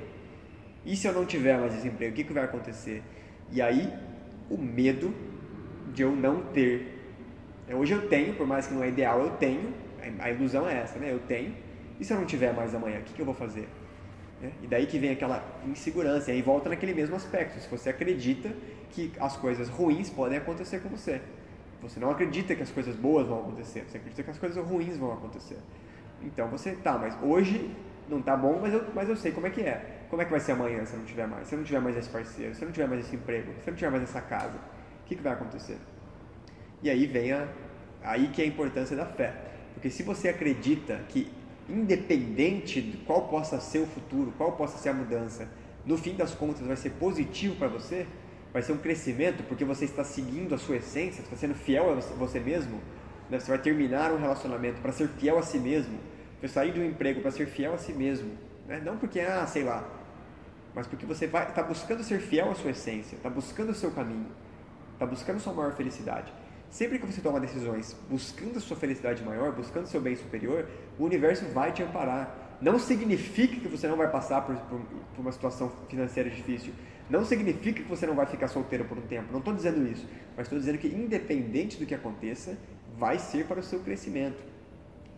[0.85, 3.03] E se eu não tiver mais esse emprego, o que, que vai acontecer?
[3.51, 3.93] E aí,
[4.51, 5.13] o medo
[5.93, 6.95] de eu não ter.
[7.73, 9.73] Hoje eu tenho, por mais que não é ideal, eu tenho.
[10.19, 11.11] A ilusão é essa, né?
[11.11, 11.55] Eu tenho.
[11.99, 13.69] E se eu não tiver mais amanhã, o que, que eu vou fazer?
[14.41, 14.53] Né?
[14.63, 16.31] E daí que vem aquela insegurança.
[16.31, 17.59] E aí volta naquele mesmo aspecto.
[17.59, 18.55] Se você acredita
[18.97, 21.21] que as coisas ruins podem acontecer com você.
[21.83, 23.85] Você não acredita que as coisas boas vão acontecer.
[23.87, 25.59] Você acredita que as coisas ruins vão acontecer.
[26.23, 27.71] Então você, tá, mas hoje
[28.09, 30.05] não tá bom, mas eu, mas eu sei como é que é.
[30.09, 31.47] Como é que vai ser amanhã se eu não tiver mais?
[31.47, 33.69] Se eu não tiver mais esse parceiro, se eu não tiver mais esse emprego, se
[33.69, 34.57] eu não tiver mais essa casa,
[35.03, 35.77] o que, que vai acontecer?
[36.83, 37.47] E aí vem a,
[38.03, 39.35] aí que é a importância da fé.
[39.75, 41.31] Porque se você acredita que
[41.69, 45.47] independente de qual possa ser o futuro, qual possa ser a mudança,
[45.85, 48.07] no fim das contas vai ser positivo para você,
[48.53, 51.95] vai ser um crescimento porque você está seguindo a sua essência, está sendo fiel a
[51.95, 52.81] você mesmo,
[53.31, 53.39] né?
[53.39, 55.99] você vai terminar um relacionamento para ser fiel a si mesmo,
[56.41, 58.33] você sair do emprego para ser fiel a si mesmo,
[58.67, 58.81] né?
[58.85, 59.85] não porque, ah, sei lá,
[60.75, 64.31] mas porque você está buscando ser fiel à sua essência, está buscando o seu caminho,
[64.93, 66.33] está buscando sua maior felicidade.
[66.71, 71.05] Sempre que você toma decisões buscando a sua felicidade maior, buscando seu bem superior, o
[71.05, 72.46] universo vai te amparar.
[72.61, 76.73] Não significa que você não vai passar por, por, por uma situação financeira difícil.
[77.09, 79.31] Não significa que você não vai ficar solteiro por um tempo.
[79.31, 80.07] Não estou dizendo isso.
[80.37, 82.57] Mas estou dizendo que, independente do que aconteça,
[82.99, 84.43] vai ser para o seu crescimento.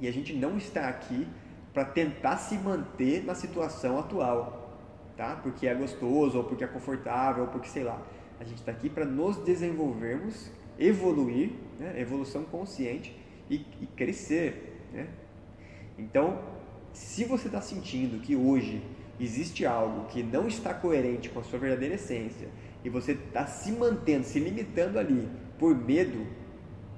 [0.01, 1.27] E a gente não está aqui
[1.73, 4.81] para tentar se manter na situação atual,
[5.17, 5.37] tá?
[5.37, 8.01] Porque é gostoso, ou porque é confortável, ou porque sei lá.
[8.41, 12.01] A gente está aqui para nos desenvolvermos evoluir, né?
[12.01, 13.17] evolução consciente
[13.51, 14.89] e, e crescer.
[14.93, 15.09] Né?
[15.99, 16.41] Então,
[16.93, 18.83] se você está sentindo que hoje
[19.21, 22.49] existe algo que não está coerente com a sua verdadeira essência
[22.85, 26.27] e você está se mantendo, se limitando ali por medo,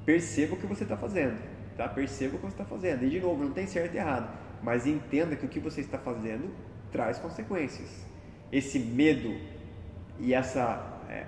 [0.05, 1.39] perceba o que você está fazendo.
[1.77, 1.89] Tá?
[1.89, 3.05] Perceba o que você está fazendo.
[3.05, 4.31] E de novo, não tem certo e errado,
[4.63, 6.51] mas entenda que o que você está fazendo
[6.93, 8.05] traz consequências.
[8.53, 9.35] Esse medo
[10.19, 11.25] e essa é,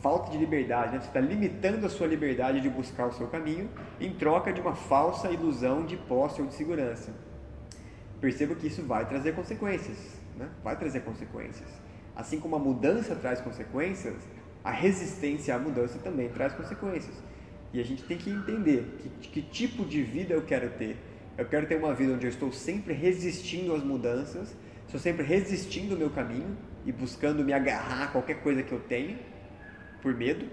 [0.00, 1.00] falta de liberdade, né?
[1.00, 3.68] você está limitando a sua liberdade de buscar o seu caminho
[4.00, 7.12] em troca de uma falsa ilusão de posse ou de segurança.
[8.20, 9.98] Perceba que isso vai trazer consequências,
[10.36, 10.48] né?
[10.64, 11.68] vai trazer consequências.
[12.14, 14.16] Assim como a mudança traz consequências,
[14.64, 17.14] a resistência à mudança também traz consequências.
[17.72, 20.96] E a gente tem que entender que, que tipo de vida eu quero ter.
[21.36, 25.92] Eu quero ter uma vida onde eu estou sempre resistindo às mudanças, estou sempre resistindo
[25.92, 29.18] ao meu caminho e buscando me agarrar a qualquer coisa que eu tenho,
[30.00, 30.46] por medo,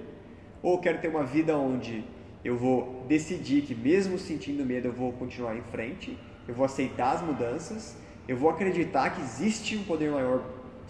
[0.62, 2.04] ou quero ter uma vida onde
[2.44, 7.16] eu vou decidir que mesmo sentindo medo eu vou continuar em frente, eu vou aceitar
[7.16, 7.96] as mudanças,
[8.28, 10.42] eu vou acreditar que existe um poder maior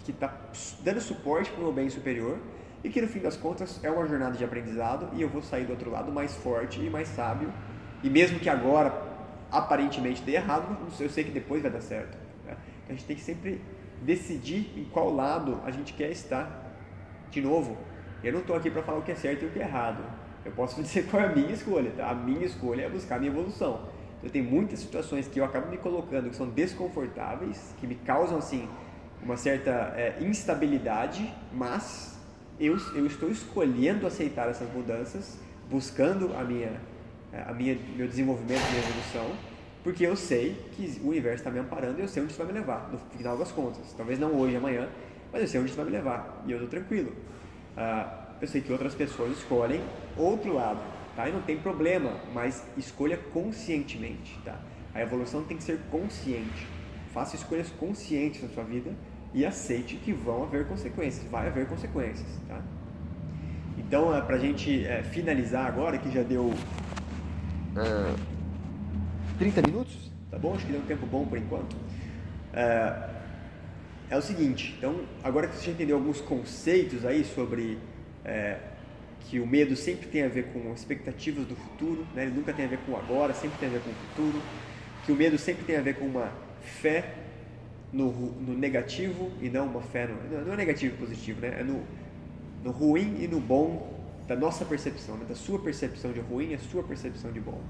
[0.04, 0.32] que está
[0.80, 2.38] dando suporte para o meu bem superior
[2.82, 5.64] e que no fim das contas é uma jornada de aprendizado e eu vou sair
[5.64, 7.52] do outro lado mais forte e mais sábio
[8.02, 8.92] e mesmo que agora
[9.50, 12.18] aparentemente dê errado, eu sei que depois vai dar certo.
[12.44, 12.56] Né?
[12.88, 13.60] A gente tem que sempre
[14.02, 16.62] decidir em qual lado a gente quer estar.
[17.30, 17.76] De novo,
[18.22, 20.04] eu não estou aqui para falar o que é certo e o que é errado.
[20.44, 21.90] Eu posso dizer qual é a minha escolha.
[21.96, 22.10] Tá?
[22.10, 23.88] A minha escolha é buscar a minha evolução.
[24.24, 28.38] Eu tenho muitas situações que eu acabo me colocando que são desconfortáveis, que me causam
[28.38, 28.66] assim
[29.22, 32.18] uma certa é, instabilidade, mas
[32.58, 35.38] eu, eu estou escolhendo aceitar essas mudanças,
[35.70, 36.72] buscando a minha,
[37.32, 39.30] é, a minha, meu desenvolvimento, minha evolução,
[39.82, 42.50] porque eu sei que o universo está me amparando e eu sei onde isso vai
[42.50, 43.92] me levar, no final das contas.
[43.94, 44.88] Talvez não hoje, amanhã,
[45.30, 47.12] mas eu sei onde isso vai me levar e eu estou tranquilo.
[47.76, 49.82] Ah, eu sei que outras pessoas escolhem
[50.16, 50.80] outro lado,
[51.14, 51.28] tá?
[51.28, 54.58] E não tem problema, mas escolha conscientemente, tá?
[54.94, 56.66] A evolução tem que ser consciente.
[57.12, 58.92] Faça escolhas conscientes na sua vida
[59.32, 62.60] e aceite que vão haver consequências, vai haver consequências, tá?
[63.76, 68.16] Então, é, para a gente é, finalizar agora, que já deu uh,
[69.38, 70.54] 30 minutos, tá bom?
[70.54, 71.74] Acho que deu um tempo bom por enquanto.
[71.74, 73.14] Uh,
[74.10, 77.78] é o seguinte, então, agora que você já entendeu alguns conceitos aí sobre
[78.24, 78.58] é,
[79.24, 82.24] que o medo sempre tem a ver com expectativas do futuro, né?
[82.24, 84.42] ele nunca tem a ver com o agora, sempre tem a ver com o futuro,
[85.04, 87.14] que o medo sempre tem a ver com uma fé
[87.92, 91.56] no, no negativo e não uma fé no, não é negativo e positivo, né?
[91.60, 91.82] é no,
[92.62, 93.94] no ruim e no bom
[94.26, 95.24] da nossa percepção, né?
[95.28, 97.60] da sua percepção de ruim e a sua percepção de bom.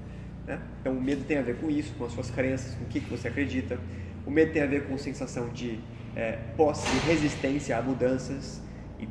[0.45, 0.59] Né?
[0.81, 2.99] Então o medo tem a ver com isso, com as suas crenças, com o que,
[2.99, 3.79] que você acredita.
[4.25, 5.79] O medo tem a ver com sensação de
[6.15, 8.61] é, posse, resistência a mudanças.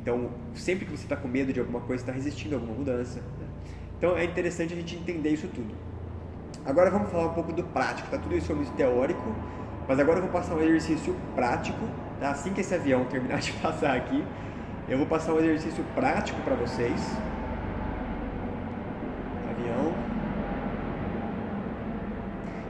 [0.01, 3.19] Então, sempre que você está com medo de alguma coisa, está resistindo a alguma mudança.
[3.19, 3.47] Né?
[3.97, 5.73] Então, é interessante a gente entender isso tudo.
[6.65, 8.09] Agora vamos falar um pouco do prático.
[8.09, 9.35] Tá tudo isso foi muito teórico,
[9.87, 11.79] mas agora eu vou passar um exercício prático.
[12.19, 12.31] Tá?
[12.31, 14.23] Assim que esse avião terminar de passar aqui,
[14.87, 16.99] eu vou passar um exercício prático para vocês.
[19.49, 19.93] Avião.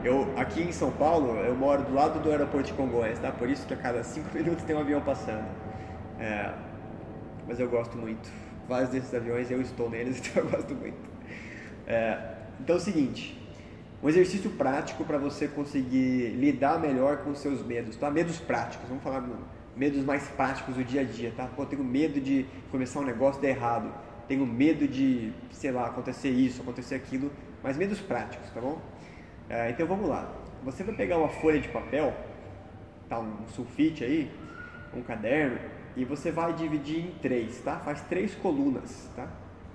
[0.03, 3.31] Eu, aqui em São Paulo, eu moro do lado do aeroporto de Congonhas, tá?
[3.31, 5.45] Por isso que a cada cinco minutos tem um avião passando.
[6.19, 6.51] É,
[7.47, 8.29] mas eu gosto muito.
[8.67, 10.97] Vários desses aviões eu estou neles, então eu gosto muito.
[11.87, 13.39] É, então é o seguinte,
[14.01, 18.09] um exercício prático para você conseguir lidar melhor com seus medos, tá?
[18.09, 19.23] Medos práticos, vamos falar
[19.75, 21.47] medos mais práticos do dia a dia, tá?
[21.47, 23.91] Pô, eu tenho medo de começar um negócio dar errado,
[24.27, 27.31] tenho medo de, sei lá, acontecer isso, acontecer aquilo,
[27.61, 28.79] mas medos práticos, tá bom?
[29.49, 30.31] É, então vamos lá.
[30.63, 32.15] Você vai pegar uma folha de papel,
[33.07, 33.19] tá?
[33.19, 34.31] Um sulfite aí,
[34.95, 35.59] um caderno,
[35.95, 37.77] e você vai dividir em três, tá?
[37.79, 39.27] Faz três colunas, tá?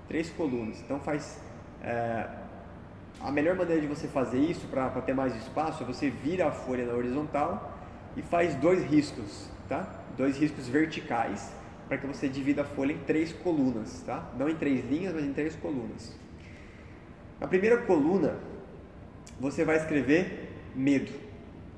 [0.07, 0.79] Três colunas.
[0.81, 1.39] Então faz
[1.83, 2.27] é,
[3.19, 6.51] a melhor maneira de você fazer isso para ter mais espaço é você vira a
[6.51, 7.77] folha na horizontal
[8.15, 9.87] e faz dois riscos, tá?
[10.17, 11.51] Dois riscos verticais
[11.87, 14.29] para que você divida a folha em três colunas, tá?
[14.37, 16.15] Não em três linhas, mas em três colunas.
[17.39, 18.37] Na primeira coluna,
[19.39, 21.11] você vai escrever medo.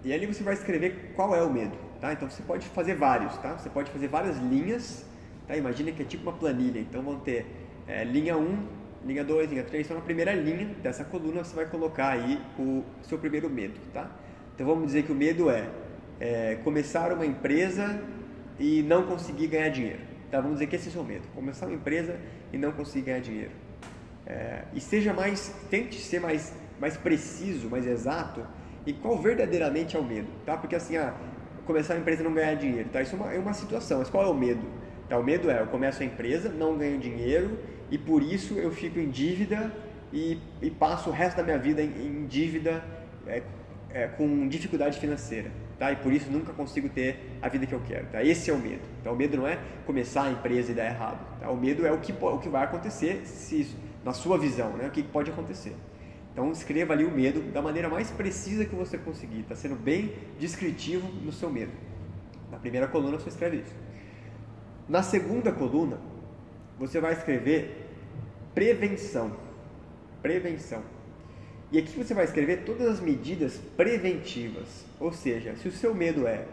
[0.04, 2.12] E ali você vai escrever qual é o medo, tá?
[2.12, 3.58] Então você pode fazer vários, tá?
[3.58, 5.06] Você pode fazer várias linhas,
[5.48, 5.56] tá?
[5.56, 6.82] Imagina que é tipo uma planilha.
[6.82, 7.46] Então vão ter
[7.88, 8.58] é, linha 1,
[9.06, 9.86] linha 2, linha 3.
[9.86, 14.12] Então na primeira linha dessa coluna você vai colocar aí o seu primeiro medo, tá?
[14.54, 15.70] Então vamos dizer que o medo é
[16.20, 18.02] é, começar uma empresa
[18.60, 20.02] e não conseguir ganhar dinheiro.
[20.30, 20.42] Tá?
[20.42, 22.20] Vamos dizer que esse é o seu medo, começar uma empresa
[22.52, 23.52] e não conseguir ganhar dinheiro.
[24.26, 28.46] É, e seja mais, tente ser mais, mais preciso, mais exato
[28.86, 30.58] e qual verdadeiramente é o medo, tá?
[30.58, 31.14] Porque assim, ah,
[31.66, 33.02] começar uma empresa e não ganhar dinheiro, tá?
[33.02, 34.66] Isso é uma, é uma situação, mas qual é o medo?
[35.10, 35.18] Tá?
[35.18, 37.58] O medo é, eu começo a empresa, não ganho dinheiro
[37.90, 39.72] e por isso eu fico em dívida
[40.12, 42.84] e, e passo o resto da minha vida em, em dívida
[43.28, 43.44] é,
[43.90, 45.52] é, com dificuldade financeira
[45.84, 45.92] tá?
[45.92, 48.24] E por isso nunca consigo ter a vida que eu quero, tá?
[48.24, 48.82] Esse é o medo.
[49.02, 51.50] Então o medo não é começar a empresa e dar errado, tá?
[51.50, 54.88] O medo é o que, o que vai acontecer se, na sua visão, né?
[54.88, 55.76] O que pode acontecer.
[56.34, 60.14] Então escreva ali o medo da maneira mais precisa que você conseguir, está sendo bem
[60.40, 61.72] descritivo no seu medo.
[62.52, 63.76] Na primeira coluna você escreve isso.
[64.90, 65.98] Na segunda coluna,
[66.78, 67.88] você vai escrever
[68.54, 69.32] prevenção.
[70.22, 70.82] Prevenção.
[71.72, 74.86] E aqui você vai escrever todas as medidas preventivas.
[75.00, 76.46] Ou seja, se o seu medo é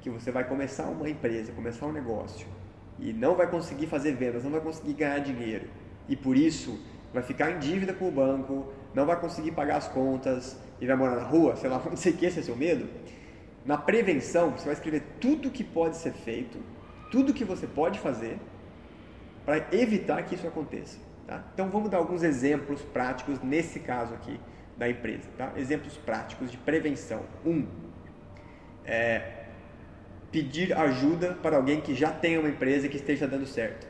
[0.00, 2.46] que você vai começar uma empresa, começar um negócio
[2.98, 5.68] e não vai conseguir fazer vendas, não vai conseguir ganhar dinheiro
[6.08, 6.78] e por isso
[7.12, 10.96] vai ficar em dívida com o banco, não vai conseguir pagar as contas e vai
[10.96, 12.88] morar na rua, sei lá, não sei o que, esse é seu medo.
[13.64, 16.58] Na prevenção, você vai escrever tudo que pode ser feito,
[17.10, 18.38] tudo que você pode fazer
[19.44, 20.98] para evitar que isso aconteça.
[21.26, 21.44] Tá?
[21.52, 24.40] Então vamos dar alguns exemplos práticos nesse caso aqui
[24.76, 25.28] da empresa.
[25.36, 25.52] Tá?
[25.56, 27.22] Exemplos práticos de prevenção.
[27.44, 27.66] Um,
[28.84, 29.38] é
[30.30, 33.86] pedir ajuda para alguém que já tem uma empresa e que esteja dando certo.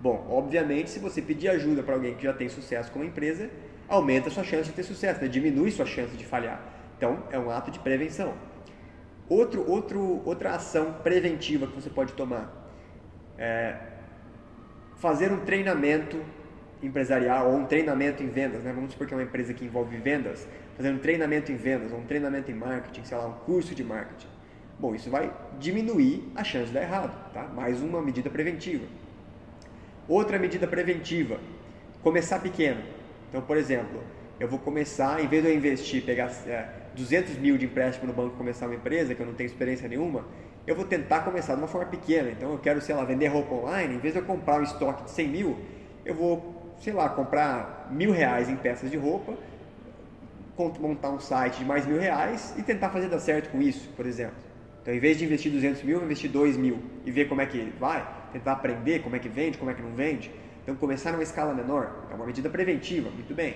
[0.00, 3.50] Bom, obviamente, se você pedir ajuda para alguém que já tem sucesso com uma empresa,
[3.88, 5.28] aumenta sua chance de ter sucesso, né?
[5.28, 6.60] diminui sua chance de falhar.
[6.96, 8.34] Então, é um ato de prevenção.
[9.28, 12.52] Outro, outro, outra ação preventiva que você pode tomar
[13.36, 13.76] é
[14.96, 16.20] fazer um treinamento
[16.82, 18.72] empresarial ou um treinamento em vendas, né?
[18.72, 20.46] vamos supor que é uma empresa que envolve vendas,
[20.76, 23.82] fazendo um treinamento em vendas, ou um treinamento em marketing, sei lá, um curso de
[23.82, 24.28] marketing.
[24.78, 27.44] Bom, isso vai diminuir a chance de dar errado, tá?
[27.48, 28.84] Mais uma medida preventiva.
[30.06, 31.38] Outra medida preventiva,
[32.00, 32.80] começar pequeno.
[33.28, 34.02] Então, por exemplo,
[34.38, 38.12] eu vou começar, em vez de eu investir, pegar é, 200 mil de empréstimo no
[38.12, 40.24] banco e começar uma empresa, que eu não tenho experiência nenhuma,
[40.66, 42.30] eu vou tentar começar de uma forma pequena.
[42.30, 45.04] Então, eu quero, sei lá, vender roupa online, em vez de eu comprar um estoque
[45.04, 45.58] de 100 mil,
[46.04, 49.36] eu vou sei lá, comprar mil reais em peças de roupa,
[50.80, 54.06] montar um site de mais mil reais e tentar fazer dar certo com isso, por
[54.06, 54.36] exemplo.
[54.82, 57.72] Então, em vez de investir 200 mil, investir 2 mil e ver como é que
[57.78, 60.30] vai, tentar aprender como é que vende, como é que não vende.
[60.68, 63.52] Então, começar numa escala menor é uma medida preventiva, muito bem.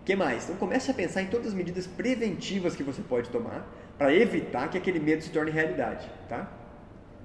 [0.00, 0.42] O que mais?
[0.42, 3.64] Então, comece a pensar em todas as medidas preventivas que você pode tomar
[3.96, 6.50] para evitar que aquele medo se torne realidade, tá?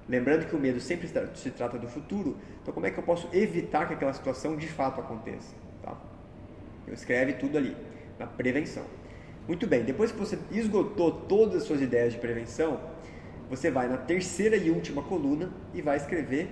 [0.08, 3.28] Lembrando que o medo sempre se trata do futuro, então como é que eu posso
[3.34, 5.56] evitar que aquela situação de fato aconteça?
[5.82, 5.98] Tá?
[6.86, 7.76] Eu escreve tudo ali,
[8.20, 8.84] na prevenção.
[9.48, 12.80] Muito bem, depois que você esgotou todas as suas ideias de prevenção,
[13.50, 16.48] você vai na terceira e última coluna e vai escrever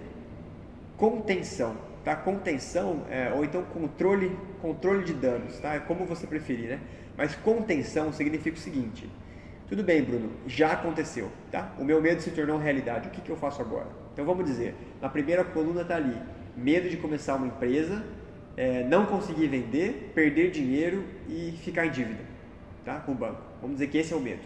[0.97, 1.92] contenção.
[2.03, 2.15] Tá?
[2.15, 5.75] Contenção, é, ou então controle, controle de danos, tá?
[5.75, 6.79] É como você preferir, né?
[7.17, 11.73] Mas contenção significa o seguinte: se Tudo bem, Bruno, já aconteceu, tá?
[11.79, 13.07] O meu medo se tornou realidade.
[13.07, 13.87] O que, que eu faço agora?
[14.11, 16.15] Então vamos dizer, na primeira coluna está ali,
[16.57, 18.03] medo de começar uma empresa,
[18.57, 22.23] é, não conseguir vender, perder dinheiro e ficar em dívida,
[22.83, 22.99] tá?
[22.99, 23.41] Com o banco.
[23.61, 24.41] Vamos dizer que esse é o medo.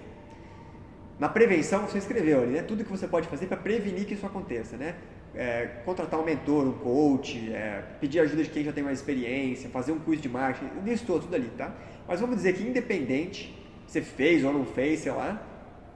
[1.19, 2.61] Na prevenção você escreveu ali, né?
[2.61, 4.95] Tudo que você pode fazer para prevenir que isso aconteça, né?
[5.39, 9.69] É, contratar um mentor, um coach, é, pedir ajuda de quem já tem mais experiência,
[9.69, 11.71] fazer um curso de marketing, listou tudo ali, tá?
[12.07, 15.39] Mas vamos dizer que independente, você fez ou não fez, sei lá,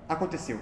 [0.07, 0.59] aconteceu.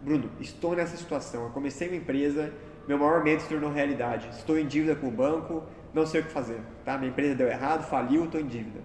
[0.00, 2.50] Bruno, estou nessa situação, eu comecei uma empresa,
[2.88, 5.62] meu maior medo se tornou realidade, estou em dívida com o banco,
[5.92, 6.96] não sei o que fazer, tá?
[6.96, 8.80] Minha empresa deu errado, faliu, estou em dívida.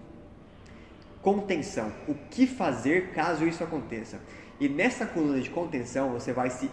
[1.21, 4.19] Contenção, o que fazer caso isso aconteça?
[4.59, 6.69] E nessa coluna de contenção, você vai se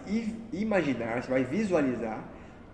[0.52, 2.22] imaginar, você vai visualizar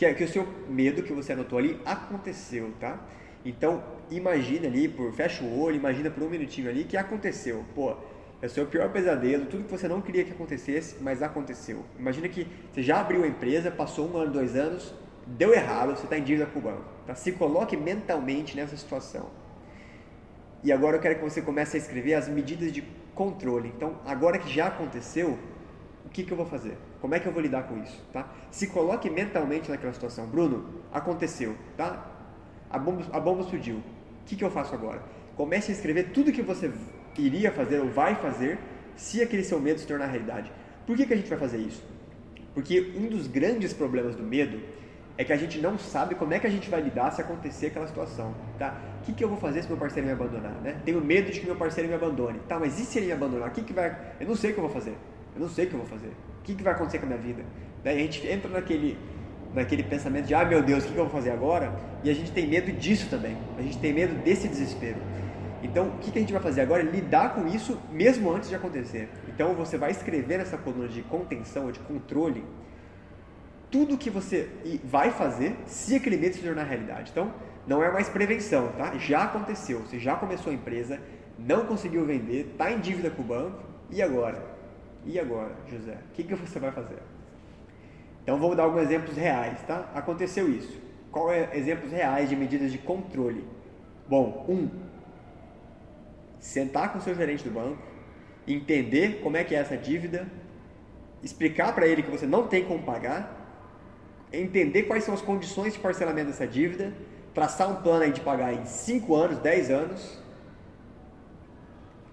[0.01, 2.99] que, é, que o seu medo que você anotou ali aconteceu, tá?
[3.45, 7.67] Então, imagina ali, por fecha o olho, imagina por um minutinho ali que aconteceu.
[7.75, 7.95] Pô,
[8.41, 11.85] é o seu pior pesadelo, tudo que você não queria que acontecesse, mas aconteceu.
[11.99, 14.95] Imagina que você já abriu a empresa, passou um ano, dois anos,
[15.27, 16.85] deu errado, você está em dívida com o banco.
[17.07, 17.15] Tá?
[17.15, 19.29] Se coloque mentalmente nessa situação.
[20.65, 22.83] E agora eu quero que você comece a escrever as medidas de
[23.15, 23.71] controle.
[23.77, 25.39] Então, agora que já aconteceu,
[26.07, 26.79] o que, que eu vou fazer?
[27.01, 28.01] Como é que eu vou lidar com isso?
[28.13, 28.29] Tá?
[28.51, 30.27] Se coloque mentalmente naquela situação.
[30.27, 32.07] Bruno, aconteceu, tá?
[32.69, 33.77] A bomba, a bomba explodiu.
[33.77, 33.83] O
[34.27, 35.03] que, que eu faço agora?
[35.37, 36.71] Comece a escrever tudo que você
[37.19, 38.59] iria fazer ou vai fazer
[38.97, 40.53] se aquele seu medo se tornar realidade.
[40.87, 41.83] Por que, que a gente vai fazer isso?
[42.55, 44.61] Porque um dos grandes problemas do medo
[45.17, 47.67] é que a gente não sabe como é que a gente vai lidar se acontecer
[47.67, 48.81] aquela situação, tá?
[49.01, 50.81] O que, que eu vou fazer se meu parceiro me abandonar, né?
[50.85, 52.59] Tenho medo de que meu parceiro me abandone, tá?
[52.59, 53.49] Mas e se ele me abandonar?
[53.49, 54.15] O que, que vai...
[54.19, 54.97] Eu não sei o que eu vou fazer.
[55.35, 56.11] Eu não sei o que eu vou fazer.
[56.41, 57.45] O que, que vai acontecer com a minha vida?
[57.85, 58.99] Daí a gente entra naquele,
[59.55, 61.73] naquele pensamento de, ah, meu Deus, o que, que eu vou fazer agora?
[62.03, 63.37] E a gente tem medo disso também.
[63.59, 64.97] A gente tem medo desse desespero.
[65.63, 66.83] Então, o que, que a gente vai fazer agora?
[66.83, 69.09] Lidar com isso mesmo antes de acontecer.
[69.29, 72.43] Então, você vai escrever nessa coluna de contenção, de controle,
[73.71, 74.49] tudo que você
[74.85, 77.11] vai fazer se aquele medo se tornar realidade.
[77.13, 77.33] Então,
[77.67, 78.97] não é mais prevenção, tá?
[78.99, 80.99] Já aconteceu, você já começou a empresa,
[81.39, 84.50] não conseguiu vender, está em dívida com o banco, e agora?
[85.05, 85.99] E agora, José?
[86.11, 86.99] O que, que você vai fazer?
[88.23, 89.91] Então, vou dar alguns exemplos reais, tá?
[89.95, 90.81] Aconteceu isso.
[91.11, 93.45] Qual é exemplos reais de medidas de controle?
[94.09, 94.69] Bom, um,
[96.39, 97.83] sentar com seu gerente do banco,
[98.47, 100.27] entender como é que é essa dívida,
[101.23, 103.37] explicar para ele que você não tem como pagar,
[104.33, 106.93] entender quais são as condições de parcelamento dessa dívida,
[107.35, 110.20] traçar um plano de pagar em 5 anos, 10 anos,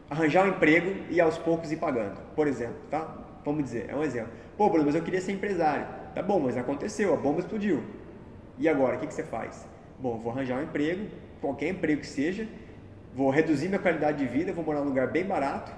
[0.10, 3.16] arranjar um emprego e aos poucos ir pagando, por exemplo, tá?
[3.44, 4.32] Vamos dizer, é um exemplo.
[4.58, 5.86] Pô, Bruno, mas eu queria ser empresário.
[6.14, 7.84] Tá bom, mas aconteceu, a bomba explodiu.
[8.58, 9.68] E agora, o que, que você faz?
[10.00, 11.08] Bom, vou arranjar um emprego,
[11.40, 12.48] qualquer emprego que seja,
[13.14, 15.72] vou reduzir minha qualidade de vida, vou morar num lugar bem barato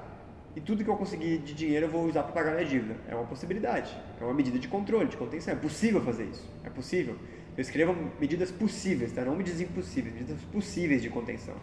[0.56, 2.96] e tudo que eu conseguir de dinheiro eu vou usar para pagar minha dívida.
[3.08, 5.54] É uma possibilidade, é uma medida de controle, de contenção.
[5.54, 7.16] É possível fazer isso, é possível.
[7.56, 9.24] Eu escrevo medidas possíveis, tá?
[9.24, 11.56] não medidas impossíveis, medidas possíveis de contenção.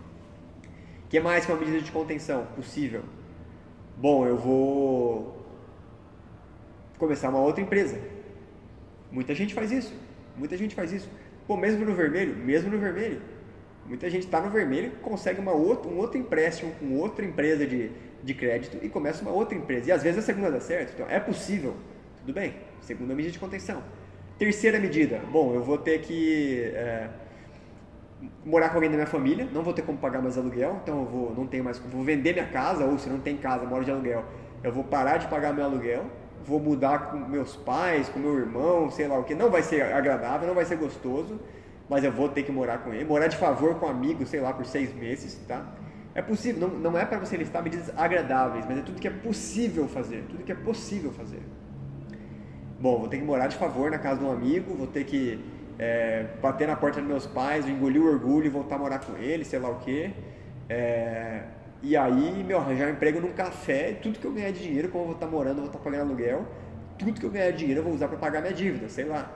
[1.07, 3.03] O que mais que é uma medida de contenção possível?
[3.97, 5.47] Bom, eu vou
[6.99, 7.99] começar uma outra empresa.
[9.11, 9.95] Muita gente faz isso,
[10.37, 11.09] muita gente faz isso.
[11.47, 13.23] Pô, mesmo no vermelho, mesmo no vermelho
[13.89, 17.91] Muita gente está no vermelho, consegue uma outra, um outro empréstimo com outra empresa de,
[18.23, 19.89] de crédito e começa uma outra empresa.
[19.89, 20.93] E às vezes a segunda dá certo.
[20.95, 21.75] Então é possível.
[22.19, 22.55] Tudo bem.
[22.81, 23.83] Segunda medida de contenção.
[24.39, 25.21] Terceira medida.
[25.31, 27.09] Bom, eu vou ter que é,
[28.45, 29.49] morar com alguém da minha família.
[29.53, 30.81] Não vou ter como pagar mais aluguel.
[30.83, 32.85] Então eu vou, não tenho mais, vou vender minha casa.
[32.85, 34.25] Ou se não tem casa, moro de aluguel.
[34.63, 36.05] Eu vou parar de pagar meu aluguel.
[36.45, 39.35] Vou mudar com meus pais, com meu irmão, sei lá o que.
[39.35, 41.41] Não vai ser agradável, não vai ser gostoso
[41.89, 44.41] mas eu vou ter que morar com ele, morar de favor com um amigo, sei
[44.41, 45.65] lá, por seis meses, tá?
[46.15, 49.11] É possível, não, não é para você listar medidas agradáveis, mas é tudo que é
[49.11, 51.43] possível fazer, tudo que é possível fazer.
[52.81, 55.45] Bom, vou ter que morar de favor na casa de um amigo, vou ter que
[55.79, 59.17] é, bater na porta dos meus pais, engolir o orgulho e voltar a morar com
[59.17, 60.11] ele, sei lá o quê.
[60.69, 61.43] É,
[61.83, 65.05] e aí, meu, arranjar um emprego num café, tudo que eu ganhar de dinheiro, como
[65.05, 66.47] eu vou estar morando, vou estar pagando aluguel,
[66.99, 69.31] tudo que eu ganhar de dinheiro eu vou usar para pagar minha dívida, sei lá.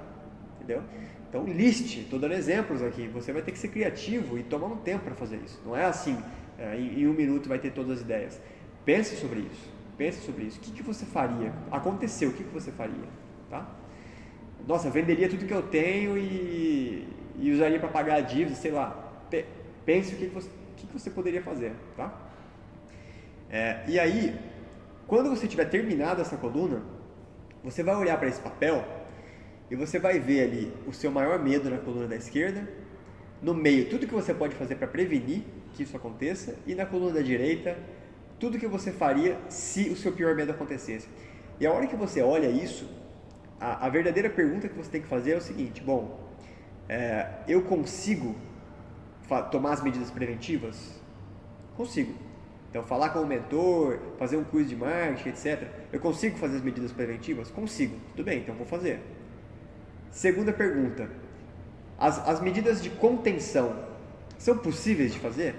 [0.57, 0.83] Entendeu?
[1.29, 3.07] Então liste, estou dando exemplos aqui.
[3.09, 5.61] Você vai ter que ser criativo e tomar um tempo para fazer isso.
[5.65, 6.19] Não é assim,
[6.59, 8.41] é, em, em, um minuto vai ter todas as ideias.
[8.85, 9.71] Pense sobre isso.
[9.97, 10.59] Pense sobre isso.
[10.59, 11.53] O que, que você faria?
[11.71, 13.09] Aconteceu, o que, que você faria?
[13.49, 13.69] Tá?
[14.67, 17.07] Nossa, venderia tudo que eu tenho e,
[17.39, 19.13] e usaria para pagar a dívida, sei lá.
[19.85, 21.73] Pense o que, você, o que você poderia fazer.
[21.97, 22.13] Tá?
[23.51, 24.39] É, e aí,
[25.07, 26.83] quando você tiver terminado essa coluna,
[27.65, 28.85] você vai olhar para esse papel
[29.71, 32.69] e você vai ver ali o seu maior medo na coluna da esquerda,
[33.43, 35.43] no meio tudo que você pode fazer para prevenir
[35.73, 37.77] que isso aconteça e na coluna da direita
[38.39, 41.07] tudo que você faria se o seu pior medo acontecesse.
[41.61, 42.89] E a hora que você olha isso,
[43.61, 46.19] a, a verdadeira pergunta que você tem que fazer é o seguinte: bom,
[46.89, 48.35] é, eu consigo
[49.51, 50.99] tomar as medidas preventivas?
[51.77, 52.15] Consigo.
[52.71, 55.69] Então, falar com o mentor, fazer um curso de marketing, etc.
[55.93, 57.51] Eu consigo fazer as medidas preventivas?
[57.51, 57.97] Consigo.
[58.17, 59.01] Tudo bem, então vou fazer.
[60.11, 61.11] Segunda pergunta:
[61.99, 63.85] as, as medidas de contenção
[64.39, 65.55] são possíveis de fazer?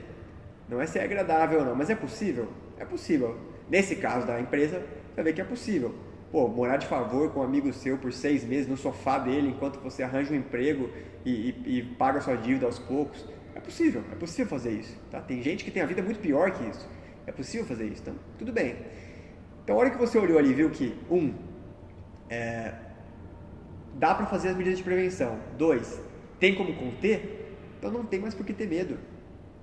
[0.68, 2.48] Não é se é agradável ou não, mas é possível?
[2.78, 3.38] É possível.
[3.70, 4.82] Nesse caso da empresa,
[5.14, 5.94] você vê que é possível.
[6.32, 9.80] Pô, morar de favor com um amigo seu por seis meses no sofá dele enquanto
[9.80, 10.90] você arranja um emprego
[11.26, 13.26] e, e, e paga sua dívida aos poucos.
[13.54, 14.98] É possível, é possível fazer isso.
[15.10, 15.20] Tá?
[15.20, 16.88] Tem gente que tem a vida muito pior que isso.
[17.28, 18.78] É possível fazer isso, então tudo bem.
[19.64, 21.34] Então, a hora que você olhou ali viu que, um,
[22.30, 22.74] é,
[23.96, 25.38] dá para fazer as medidas de prevenção.
[25.58, 26.02] Dois,
[26.40, 27.58] tem como conter?
[27.78, 28.98] Então não tem mais por que ter medo.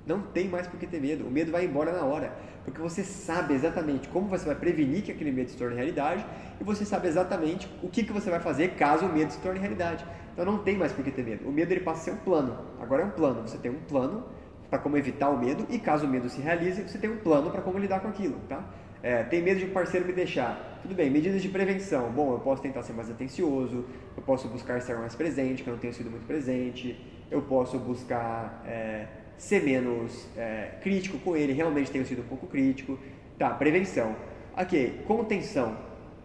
[0.09, 1.27] Não tem mais por que ter medo.
[1.27, 2.33] O medo vai embora na hora.
[2.65, 6.25] Porque você sabe exatamente como você vai prevenir que aquele medo se torne realidade
[6.59, 9.61] e você sabe exatamente o que, que você vai fazer caso o medo se torne
[9.61, 10.07] realidade.
[10.33, 11.47] Então não tem mais por que ter medo.
[11.47, 12.59] O medo ele passa a ser um plano.
[12.81, 13.43] Agora é um plano.
[13.43, 14.25] Você tem um plano
[14.71, 17.51] para como evitar o medo e caso o medo se realize, você tem um plano
[17.51, 18.65] para como lidar com aquilo, tá?
[19.03, 20.81] É, tem medo de um parceiro me deixar.
[20.83, 22.11] Tudo bem, medidas de prevenção.
[22.11, 23.85] Bom, eu posso tentar ser mais atencioso,
[24.17, 26.99] eu posso buscar ser mais presente, que eu não tenho sido muito presente,
[27.31, 29.07] eu posso buscar é,
[29.39, 32.99] ser menos é, crítico com ele, realmente tenho sido um pouco crítico.
[33.39, 34.14] Tá, prevenção.
[34.57, 35.76] Ok, contenção.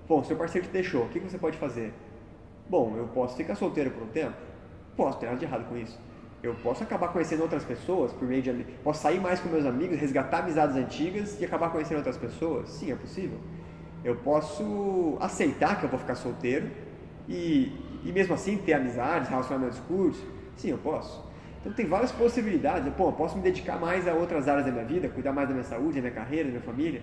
[0.07, 1.93] Bom, seu parceiro te deixou, o que você pode fazer?
[2.67, 4.35] Bom, eu posso ficar solteiro por um tempo?
[4.97, 5.99] Posso, tem nada de errado com isso.
[6.41, 8.51] Eu posso acabar conhecendo outras pessoas por meio de
[8.83, 12.69] posso sair mais com meus amigos, resgatar amizades antigas e acabar conhecendo outras pessoas?
[12.69, 13.37] Sim, é possível.
[14.03, 16.69] Eu posso aceitar que eu vou ficar solteiro
[17.29, 17.71] e,
[18.03, 20.21] e mesmo assim ter amizades, relacionamentos curtos?
[20.57, 21.23] Sim, eu posso.
[21.63, 22.93] Então tem várias possibilidades.
[22.93, 25.63] Pô, posso me dedicar mais a outras áreas da minha vida, cuidar mais da minha
[25.63, 27.01] saúde, da minha carreira, da minha família?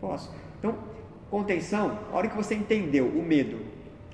[0.00, 0.34] Posso.
[0.58, 0.76] Então,
[1.30, 3.60] contenção, a hora que você entendeu o medo,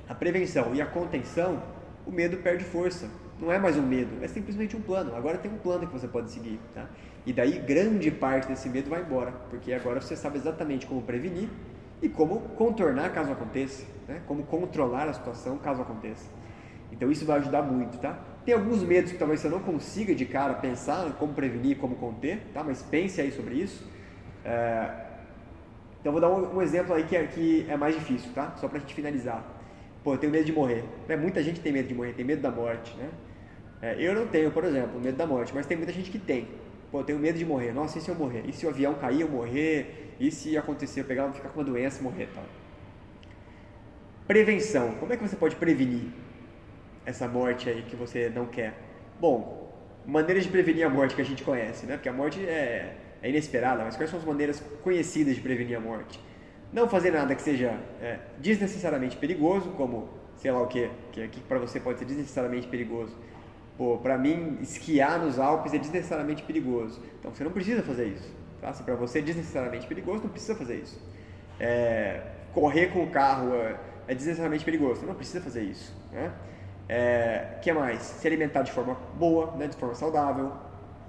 [0.07, 1.62] a prevenção e a contenção,
[2.07, 3.09] o medo perde força
[3.40, 5.14] não é mais um medo, é simplesmente um plano.
[5.14, 6.88] Agora tem um plano que você pode seguir, tá?
[7.26, 11.49] E daí grande parte desse medo vai embora, porque agora você sabe exatamente como prevenir
[12.01, 14.22] e como contornar caso aconteça, né?
[14.26, 16.30] Como controlar a situação caso aconteça.
[16.90, 18.18] Então isso vai ajudar muito, tá?
[18.47, 22.38] Tem alguns medos que talvez você não consiga de cara pensar como prevenir, como conter,
[22.55, 22.62] tá?
[22.62, 23.84] Mas pense aí sobre isso.
[24.44, 24.88] É...
[26.01, 28.55] Então vou dar um, um exemplo aí que é, que é mais difícil, tá?
[28.59, 29.44] Só pra gente finalizar.
[30.05, 30.84] Pô, eu tenho medo de morrer.
[31.09, 31.16] Né?
[31.16, 33.11] Muita gente tem medo de morrer, tem medo da morte, né?
[33.82, 36.47] É, eu não tenho, por exemplo, medo da morte, mas tem muita gente que tem.
[36.92, 37.72] Pô, eu tenho medo de morrer.
[37.72, 38.44] Nossa, e se eu morrer?
[38.47, 40.14] E se o avião cair, eu morrer?
[40.20, 42.44] E se acontecer, eu pegar, ficar com uma doença e morrer, tal?
[44.24, 44.92] Prevenção.
[45.01, 46.12] Como é que você pode prevenir
[47.07, 48.75] essa morte aí que você não quer?
[49.19, 49.73] Bom,
[50.05, 51.95] maneiras de prevenir a morte que a gente conhece, né?
[51.95, 55.81] Porque a morte é, é inesperada, mas quais são as maneiras conhecidas de prevenir a
[55.81, 56.21] morte?
[56.73, 61.41] Não fazer nada que seja é, desnecessariamente perigoso, como sei lá o que, que, que
[61.41, 63.17] para você pode ser desnecessariamente perigoso
[63.77, 67.01] Pô, para mim, esquiar nos Alpes é desnecessariamente perigoso.
[67.19, 68.35] Então você não precisa fazer isso.
[68.61, 68.73] Tá?
[68.73, 70.99] Se para você é desnecessariamente perigoso, não precisa fazer isso.
[71.61, 72.23] É,
[72.55, 73.77] correr com o carro é,
[74.09, 75.01] é, desnecessariamente perigoso.
[75.01, 75.95] Você não precisa fazer isso.
[76.11, 76.33] Né?
[76.89, 78.03] É, que mais?
[78.03, 79.66] Se alimentar de forma boa, né?
[79.66, 80.53] de forma saudável,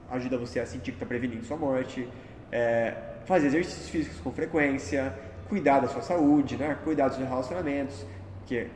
[0.09, 2.07] ajuda você a sentir que está prevenindo sua morte.
[2.51, 2.93] É,
[3.25, 5.13] fazer exercícios físicos com frequência,
[5.49, 6.77] cuidar da sua saúde, né?
[6.83, 8.05] cuidar dos relacionamentos,
[8.45, 8.67] que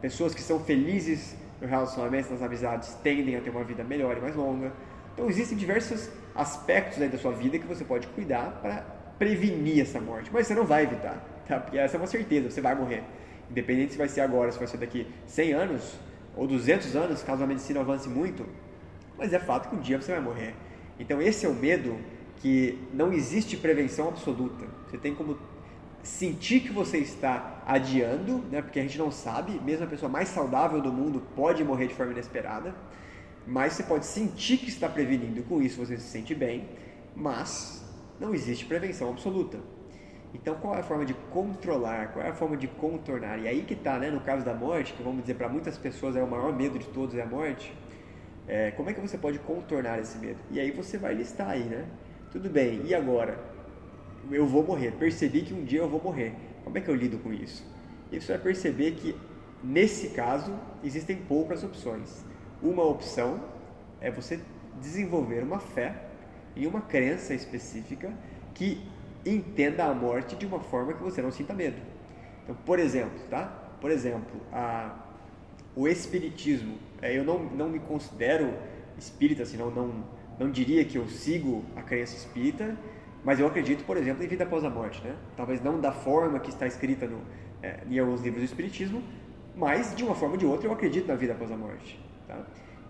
[0.00, 4.20] pessoas que são felizes no relacionamento, nas amizades, tendem a ter uma vida melhor e
[4.20, 4.72] mais longa.
[5.12, 8.84] Então existem diversos aspectos da sua vida que você pode cuidar para
[9.18, 11.58] prevenir essa morte, mas você não vai evitar, tá?
[11.58, 13.02] Porque essa é uma certeza, você vai morrer.
[13.50, 15.98] Independente se vai ser agora, se vai ser daqui 100 anos
[16.36, 18.46] ou 200 anos, caso a medicina avance muito,
[19.16, 20.54] mas é fato que um dia você vai morrer.
[20.98, 21.96] Então esse é o medo
[22.36, 24.66] que não existe prevenção absoluta.
[24.86, 25.38] Você tem como
[26.02, 30.28] sentir que você está adiando, né, porque a gente não sabe, mesmo a pessoa mais
[30.28, 32.74] saudável do mundo pode morrer de forma inesperada,
[33.46, 36.68] mas você pode sentir que está prevenindo, com isso você se sente bem,
[37.14, 37.84] mas
[38.20, 39.58] não existe prevenção absoluta.
[40.36, 42.12] Então, qual é a forma de controlar?
[42.12, 43.38] Qual é a forma de contornar?
[43.38, 46.14] E aí que está, né, no caso da morte, que vamos dizer para muitas pessoas
[46.14, 47.72] é o maior medo de todos é a morte.
[48.46, 50.38] É, como é que você pode contornar esse medo?
[50.50, 51.86] E aí você vai listar aí, né?
[52.30, 52.82] Tudo bem.
[52.84, 53.56] E agora?
[54.30, 54.92] eu vou morrer.
[54.92, 56.34] Percebi que um dia eu vou morrer.
[56.64, 57.64] Como é que eu lido com isso?
[58.10, 59.16] E você vai perceber que,
[59.62, 62.24] nesse caso, existem poucas opções.
[62.62, 63.40] Uma opção
[64.00, 64.40] é você
[64.80, 65.94] desenvolver uma fé
[66.54, 68.12] e uma crença específica
[68.54, 68.80] que
[69.26, 71.76] entenda a morte de uma forma que você não sinta medo.
[72.44, 73.44] Então, por exemplo, tá?
[73.80, 74.94] Por exemplo, a,
[75.74, 76.78] o espiritismo.
[77.02, 78.54] É, eu não, não me considero
[78.98, 80.04] espírita, assim, não, não,
[80.38, 82.76] não diria que eu sigo a crença espírita,
[83.22, 85.14] Mas eu acredito, por exemplo, em vida após a morte, né?
[85.36, 87.20] Talvez não da forma que está escrita no,
[87.62, 89.02] é, em alguns livros do Espiritismo,
[89.54, 91.98] mas de uma forma ou de outra eu acredito na vida após a morte.
[92.28, 92.38] Tá?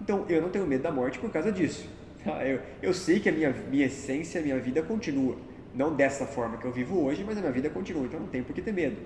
[0.00, 1.88] Então eu não tenho medo da morte por causa disso.
[2.44, 5.36] Eu, eu sei que a minha, minha essência, a minha vida continua.
[5.76, 8.44] Não dessa forma que eu vivo hoje, mas a minha vida continua, então não tenho
[8.44, 8.96] por que ter medo.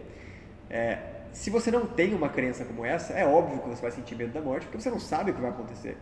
[0.70, 0.98] É,
[1.32, 4.32] se você não tem uma crença como essa, é óbvio que você vai sentir medo
[4.32, 5.96] da morte, porque você não sabe o que vai acontecer.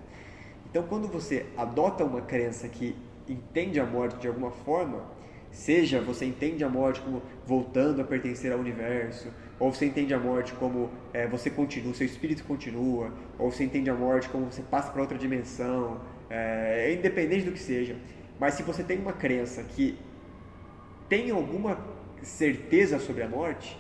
[0.71, 2.95] Então, quando você adota uma crença que
[3.27, 5.03] entende a morte de alguma forma,
[5.51, 10.19] seja você entende a morte como voltando a pertencer ao universo, ou você entende a
[10.19, 14.61] morte como é, você continua, seu espírito continua, ou você entende a morte como você
[14.61, 15.99] passa para outra dimensão,
[16.29, 17.97] é, independente do que seja.
[18.39, 19.99] Mas se você tem uma crença que
[21.09, 21.79] tem alguma
[22.23, 23.79] certeza sobre a morte,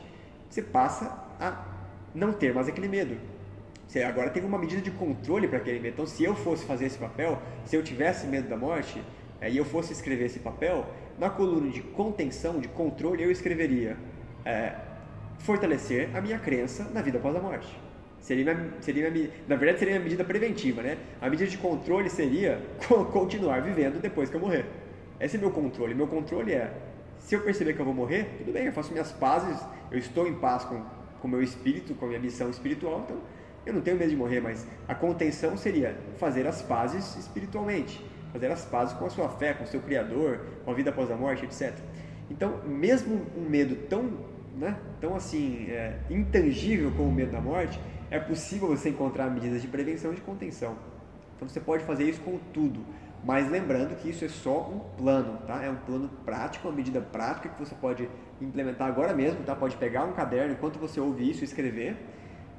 [0.49, 1.07] você passa
[1.41, 1.64] a
[2.14, 3.16] não ter mais aquele medo.
[3.87, 5.95] Você agora tem uma medida de controle para aquele medo.
[5.95, 9.03] Então, se eu fosse fazer esse papel, se eu tivesse medo da morte
[9.41, 10.87] é, e eu fosse escrever esse papel,
[11.18, 13.97] na coluna de contenção, de controle, eu escreveria
[14.45, 14.74] é,
[15.39, 17.68] fortalecer a minha crença na vida após a morte.
[18.20, 20.99] Seria, minha, seria minha, na verdade, seria a medida preventiva, né?
[21.20, 22.61] A medida de controle seria
[23.12, 24.66] continuar vivendo depois que eu morrer.
[25.20, 25.95] Esse é meu controle.
[25.95, 26.70] Meu controle é,
[27.29, 29.61] se eu perceber que eu vou morrer, tudo bem, eu faço minhas pazes,
[29.91, 30.83] eu estou em paz com
[31.22, 33.18] o meu espírito, com a minha missão espiritual, então
[33.66, 38.03] eu não tenho medo de morrer, mas a contenção seria fazer as pazes espiritualmente,
[38.33, 41.11] fazer as pazes com a sua fé, com o seu Criador, com a vida após
[41.11, 41.74] a morte, etc.
[42.31, 44.11] Então, mesmo um medo tão,
[44.57, 47.79] né, tão assim, é, intangível como o medo da morte,
[48.11, 50.79] é possível você encontrar medidas de prevenção e de contenção.
[51.37, 52.81] Então, você pode fazer isso com tudo.
[53.25, 55.62] Mas lembrando que isso é só um plano, tá?
[55.62, 58.09] É um plano prático, uma medida prática que você pode
[58.41, 59.55] implementar agora mesmo, tá?
[59.55, 61.97] Pode pegar um caderno enquanto você ouve isso, escrever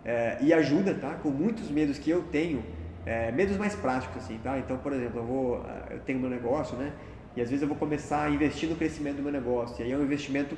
[0.04, 1.16] é, e ajuda, tá?
[1.16, 2.64] Com muitos medos que eu tenho,
[3.06, 4.60] é, medos mais práticos, assim, tá?
[4.60, 6.92] Então, por exemplo, eu vou, eu tenho meu negócio, né?
[7.36, 9.82] E às vezes eu vou começar a investir no crescimento do meu negócio.
[9.82, 10.58] E aí é um investimento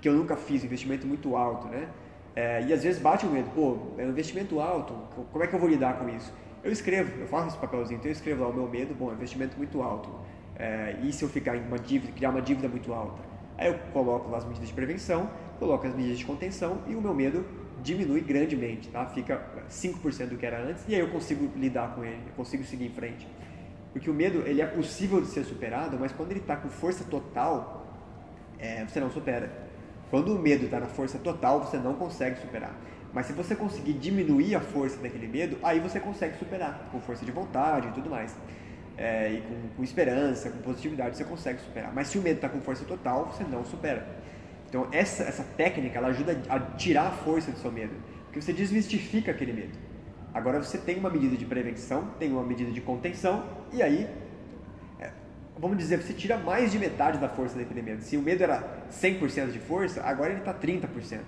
[0.00, 1.88] que eu nunca fiz, um investimento muito alto, né?
[2.34, 4.94] É, e às vezes bate o medo, pô, é um investimento alto,
[5.32, 6.32] como é que eu vou lidar com isso?
[6.62, 9.56] Eu escrevo, eu faço esse papelzinho, então eu escrevo lá o meu medo, bom, investimento
[9.56, 10.10] muito alto.
[10.56, 13.22] É, e se eu ficar em uma dívida, criar uma dívida muito alta?
[13.56, 17.00] Aí eu coloco lá as medidas de prevenção, coloco as medidas de contenção e o
[17.00, 17.44] meu medo
[17.82, 19.06] diminui grandemente, tá?
[19.06, 22.64] Fica 5% do que era antes e aí eu consigo lidar com ele, eu consigo
[22.64, 23.26] seguir em frente.
[23.92, 27.04] Porque o medo, ele é possível de ser superado, mas quando ele está com força
[27.04, 27.86] total,
[28.58, 29.50] é, você não supera.
[30.10, 32.74] Quando o medo está na força total, você não consegue superar.
[33.12, 37.24] Mas se você conseguir diminuir a força daquele medo, aí você consegue superar, com força
[37.24, 38.36] de vontade e tudo mais.
[38.96, 41.92] É, e com, com, esperança, com positividade, você consegue superar.
[41.94, 44.06] Mas se o medo está com força total, você não supera.
[44.68, 47.94] Então essa, essa técnica ela ajuda a tirar a força do seu medo,
[48.24, 49.78] porque você desmistifica aquele medo.
[50.34, 54.06] Agora você tem uma medida de prevenção, tem uma medida de contenção, e aí,
[55.00, 55.10] é,
[55.58, 58.02] vamos dizer, você tira mais de metade da força daquele medo.
[58.02, 61.20] Se o medo era 100% de força, agora ele está 30%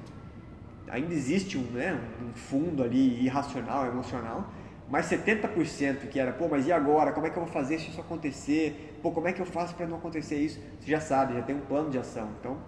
[0.89, 4.53] ainda existe um, né, um fundo ali irracional, emocional,
[4.89, 7.12] mas 70% que era, pô, mas e agora?
[7.12, 8.99] Como é que eu vou fazer se isso acontecer?
[9.01, 10.61] Pô, como é que eu faço para não acontecer isso?
[10.81, 12.28] Você já sabe, já tem um plano de ação.
[12.41, 12.59] Então,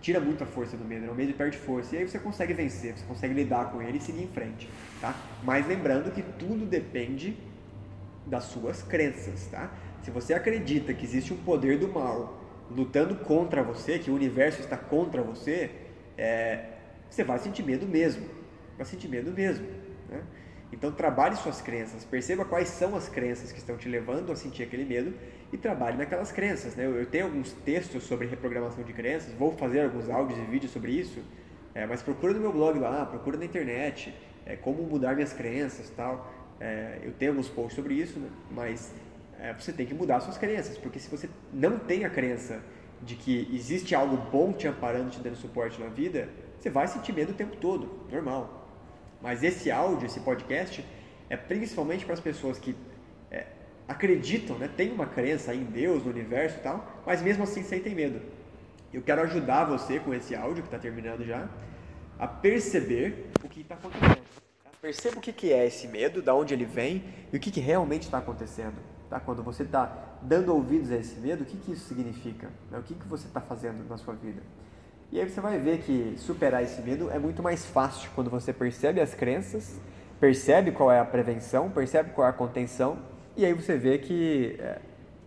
[0.00, 1.10] tira muita força do medo, né?
[1.10, 1.96] o medo perde força.
[1.96, 4.68] E aí você consegue vencer, você consegue lidar com ele e seguir em frente,
[5.00, 5.16] tá?
[5.42, 7.36] Mas lembrando que tudo depende
[8.26, 9.70] das suas crenças, tá?
[10.02, 12.38] Se você acredita que existe um poder do mal
[12.70, 15.70] lutando contra você, que o universo está contra você,
[16.16, 16.73] é,
[17.14, 18.26] você vai sentir medo mesmo.
[18.76, 19.66] Vai sentir medo mesmo.
[20.08, 20.22] Né?
[20.72, 24.64] Então trabalhe suas crenças, perceba quais são as crenças que estão te levando a sentir
[24.64, 25.14] aquele medo
[25.52, 26.74] e trabalhe naquelas crenças.
[26.74, 26.84] Né?
[26.84, 30.90] Eu tenho alguns textos sobre reprogramação de crenças, vou fazer alguns áudios e vídeos sobre
[30.90, 31.22] isso,
[31.74, 34.12] é, mas procura no meu blog lá, procura na internet,
[34.44, 36.32] é, como mudar minhas crenças tal.
[36.58, 38.28] É, eu tenho alguns posts sobre isso, né?
[38.50, 38.92] mas
[39.38, 42.60] é, você tem que mudar suas crenças, porque se você não tem a crença
[43.00, 46.28] de que existe algo bom te amparando, te dando suporte na vida,
[46.64, 48.66] você vai sentir medo o tempo todo, normal.
[49.20, 50.82] Mas esse áudio, esse podcast,
[51.28, 52.74] é principalmente para as pessoas que
[53.30, 53.46] é,
[53.86, 57.94] acreditam, né, têm uma crença em Deus, no universo e tal, mas mesmo assim sentem
[57.94, 58.18] medo.
[58.94, 61.46] Eu quero ajudar você com esse áudio que está terminando já,
[62.18, 64.24] a perceber o que está acontecendo.
[64.64, 64.70] Tá?
[64.80, 67.60] Perceba o que, que é esse medo, da onde ele vem e o que, que
[67.60, 68.76] realmente está acontecendo.
[69.10, 69.20] Tá?
[69.20, 72.50] Quando você está dando ouvidos a esse medo, o que, que isso significa?
[72.70, 72.78] Né?
[72.78, 74.40] O que, que você está fazendo na sua vida?
[75.12, 78.52] E aí você vai ver que superar esse medo é muito mais fácil quando você
[78.52, 79.78] percebe as crenças,
[80.18, 82.98] percebe qual é a prevenção, percebe qual é a contenção,
[83.36, 84.78] e aí você vê que é,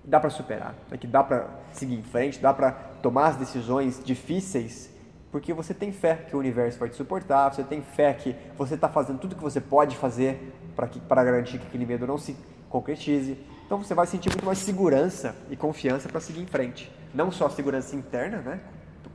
[0.04, 0.98] dá para superar, né?
[0.98, 2.72] que dá para seguir em frente, dá para
[3.02, 4.90] tomar as decisões difíceis,
[5.32, 8.76] porque você tem fé que o universo vai te suportar, você tem fé que você
[8.76, 10.54] está fazendo tudo que você pode fazer
[11.08, 12.36] para garantir que aquele medo não se
[12.70, 13.38] concretize.
[13.66, 16.92] Então você vai sentir muito mais segurança e confiança para seguir em frente.
[17.14, 18.60] não só segurança interna, né?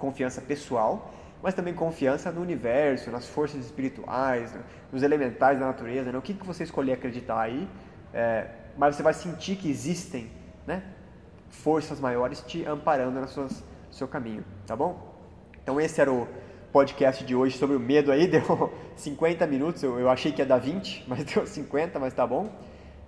[0.02, 0.92] Confiança pessoal,
[1.40, 4.60] mas também confiança no universo, nas forças espirituais, né?
[4.92, 6.18] nos elementais da natureza, né?
[6.18, 7.68] o que, que você escolher acreditar aí,
[8.12, 10.28] é, mas você vai sentir que existem
[10.66, 10.82] né?
[11.48, 13.48] forças maiores te amparando no
[13.92, 14.90] seu caminho, tá bom?
[15.62, 16.26] Então esse era o
[16.72, 20.46] podcast de hoje sobre o medo aí, deu 50 minutos, eu, eu achei que ia
[20.46, 22.50] dar 20, mas deu 50, mas tá bom.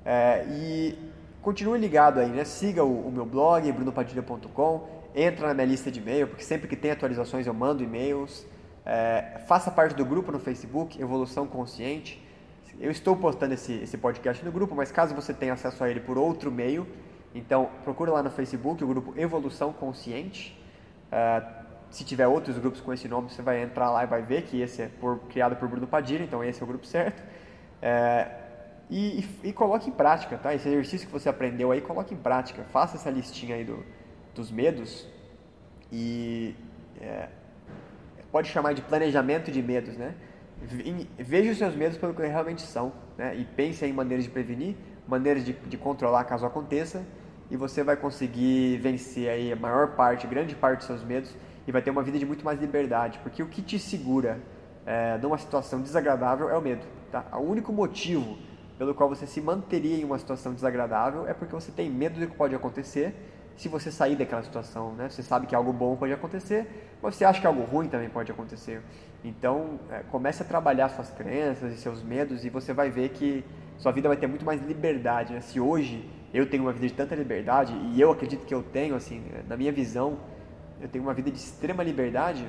[0.05, 0.99] É, e
[1.43, 2.45] continue ligado aí, né?
[2.45, 6.77] Siga o, o meu blog, brunopadilha.com, entra na minha lista de e-mail, porque sempre que
[6.77, 8.45] tem atualizações eu mando e-mails.
[8.85, 12.23] É, faça parte do grupo no Facebook, Evolução Consciente.
[12.81, 16.01] Eu estou postando esse, esse podcast no grupo, mas caso você tenha acesso a ele
[16.01, 16.87] por outro meio,
[17.33, 20.61] então procura lá no Facebook o grupo Evolução Consciente.
[21.13, 21.43] É,
[21.91, 24.61] se tiver outros grupos com esse nome, você vai entrar lá e vai ver que
[24.61, 27.23] esse é por, criado por Bruno Padilha, então esse é o grupo certo.
[27.81, 28.29] É,
[28.91, 30.53] e, e, e, coloque em prática, tá?
[30.53, 32.65] Esse exercício que você aprendeu aí, coloque em prática.
[32.65, 33.85] Faça essa listinha aí do,
[34.35, 35.07] dos medos
[35.93, 36.55] e
[37.01, 37.29] é,
[38.31, 40.15] pode chamar de planejamento de medos, né?
[41.19, 43.37] Veja os seus medos pelo que realmente são, né?
[43.37, 44.77] E pense em maneiras de prevenir,
[45.07, 47.05] maneiras de, de controlar caso aconteça,
[47.51, 51.35] e você vai conseguir vencer aí a maior parte, grande parte dos seus medos
[51.67, 54.41] e vai ter uma vida de muito mais liberdade, porque o que te segura
[54.87, 56.85] é, numa situação desagradável é o medo.
[57.11, 57.25] Tá?
[57.33, 58.37] O único motivo
[58.79, 62.27] pelo qual você se manteria em uma situação desagradável é porque você tem medo do
[62.27, 63.15] que pode acontecer
[63.57, 64.93] se você sair daquela situação.
[64.93, 65.09] Né?
[65.09, 66.67] Você sabe que algo bom pode acontecer,
[67.03, 68.83] mas você acha que algo ruim também pode acontecer.
[69.25, 73.45] Então, é, comece a trabalhar suas crenças e seus medos e você vai ver que
[73.79, 75.33] sua vida vai ter muito mais liberdade.
[75.33, 75.41] Né?
[75.41, 78.97] Se hoje eu tenho uma vida de tanta liberdade, e eu acredito que eu tenho,
[78.97, 80.19] assim, na minha visão,
[80.81, 82.45] eu tenho uma vida de extrema liberdade,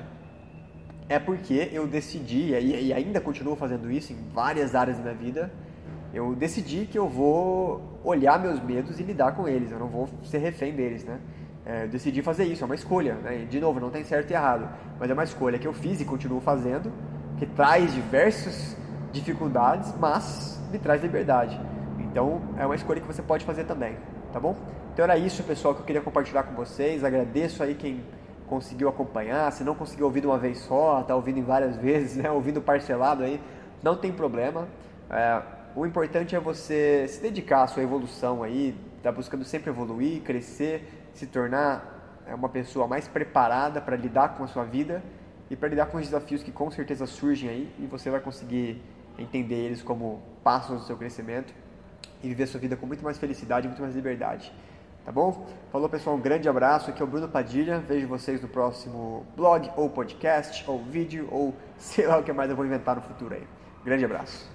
[1.08, 5.54] é porque eu decidi, e ainda continuo fazendo isso em várias áreas da minha vida,
[6.12, 10.08] eu decidi que eu vou olhar meus medos e lidar com eles, eu não vou
[10.24, 11.20] ser refém deles, né?
[11.66, 13.46] É, eu decidi fazer isso, é uma escolha, né?
[13.50, 16.06] De novo, não tem certo e errado, mas é uma escolha que eu fiz e
[16.06, 16.92] continuo fazendo,
[17.38, 18.78] que traz diversas
[19.12, 21.60] dificuldades, mas me traz liberdade.
[22.00, 23.98] Então, é uma escolha que você pode fazer também,
[24.32, 24.56] tá bom?
[24.94, 27.04] Então era isso, pessoal, que eu queria compartilhar com vocês.
[27.04, 28.02] Agradeço aí quem
[28.48, 32.16] conseguiu acompanhar, se não conseguiu ouvir de uma vez só, está ouvindo em várias vezes,
[32.16, 32.32] né?
[32.32, 33.42] ouvindo parcelado aí,
[33.84, 34.68] não tem problema.
[35.10, 35.42] É,
[35.76, 41.10] o importante é você se dedicar à sua evolução aí, tá buscando sempre evoluir, crescer,
[41.14, 45.04] se tornar é, uma pessoa mais preparada para lidar com a sua vida
[45.50, 48.82] e para lidar com os desafios que com certeza surgem aí e você vai conseguir
[49.18, 51.54] entender eles como passos do seu crescimento
[52.24, 54.54] e viver sua vida com muito mais felicidade muito mais liberdade.
[55.06, 55.46] Tá bom?
[55.72, 56.90] Falou pessoal, um grande abraço.
[56.90, 57.80] Aqui é o Bruno Padilha.
[57.80, 62.50] Vejo vocês no próximo blog, ou podcast, ou vídeo, ou sei lá o que mais
[62.50, 63.48] eu vou inventar no futuro aí.
[63.84, 64.55] Grande abraço.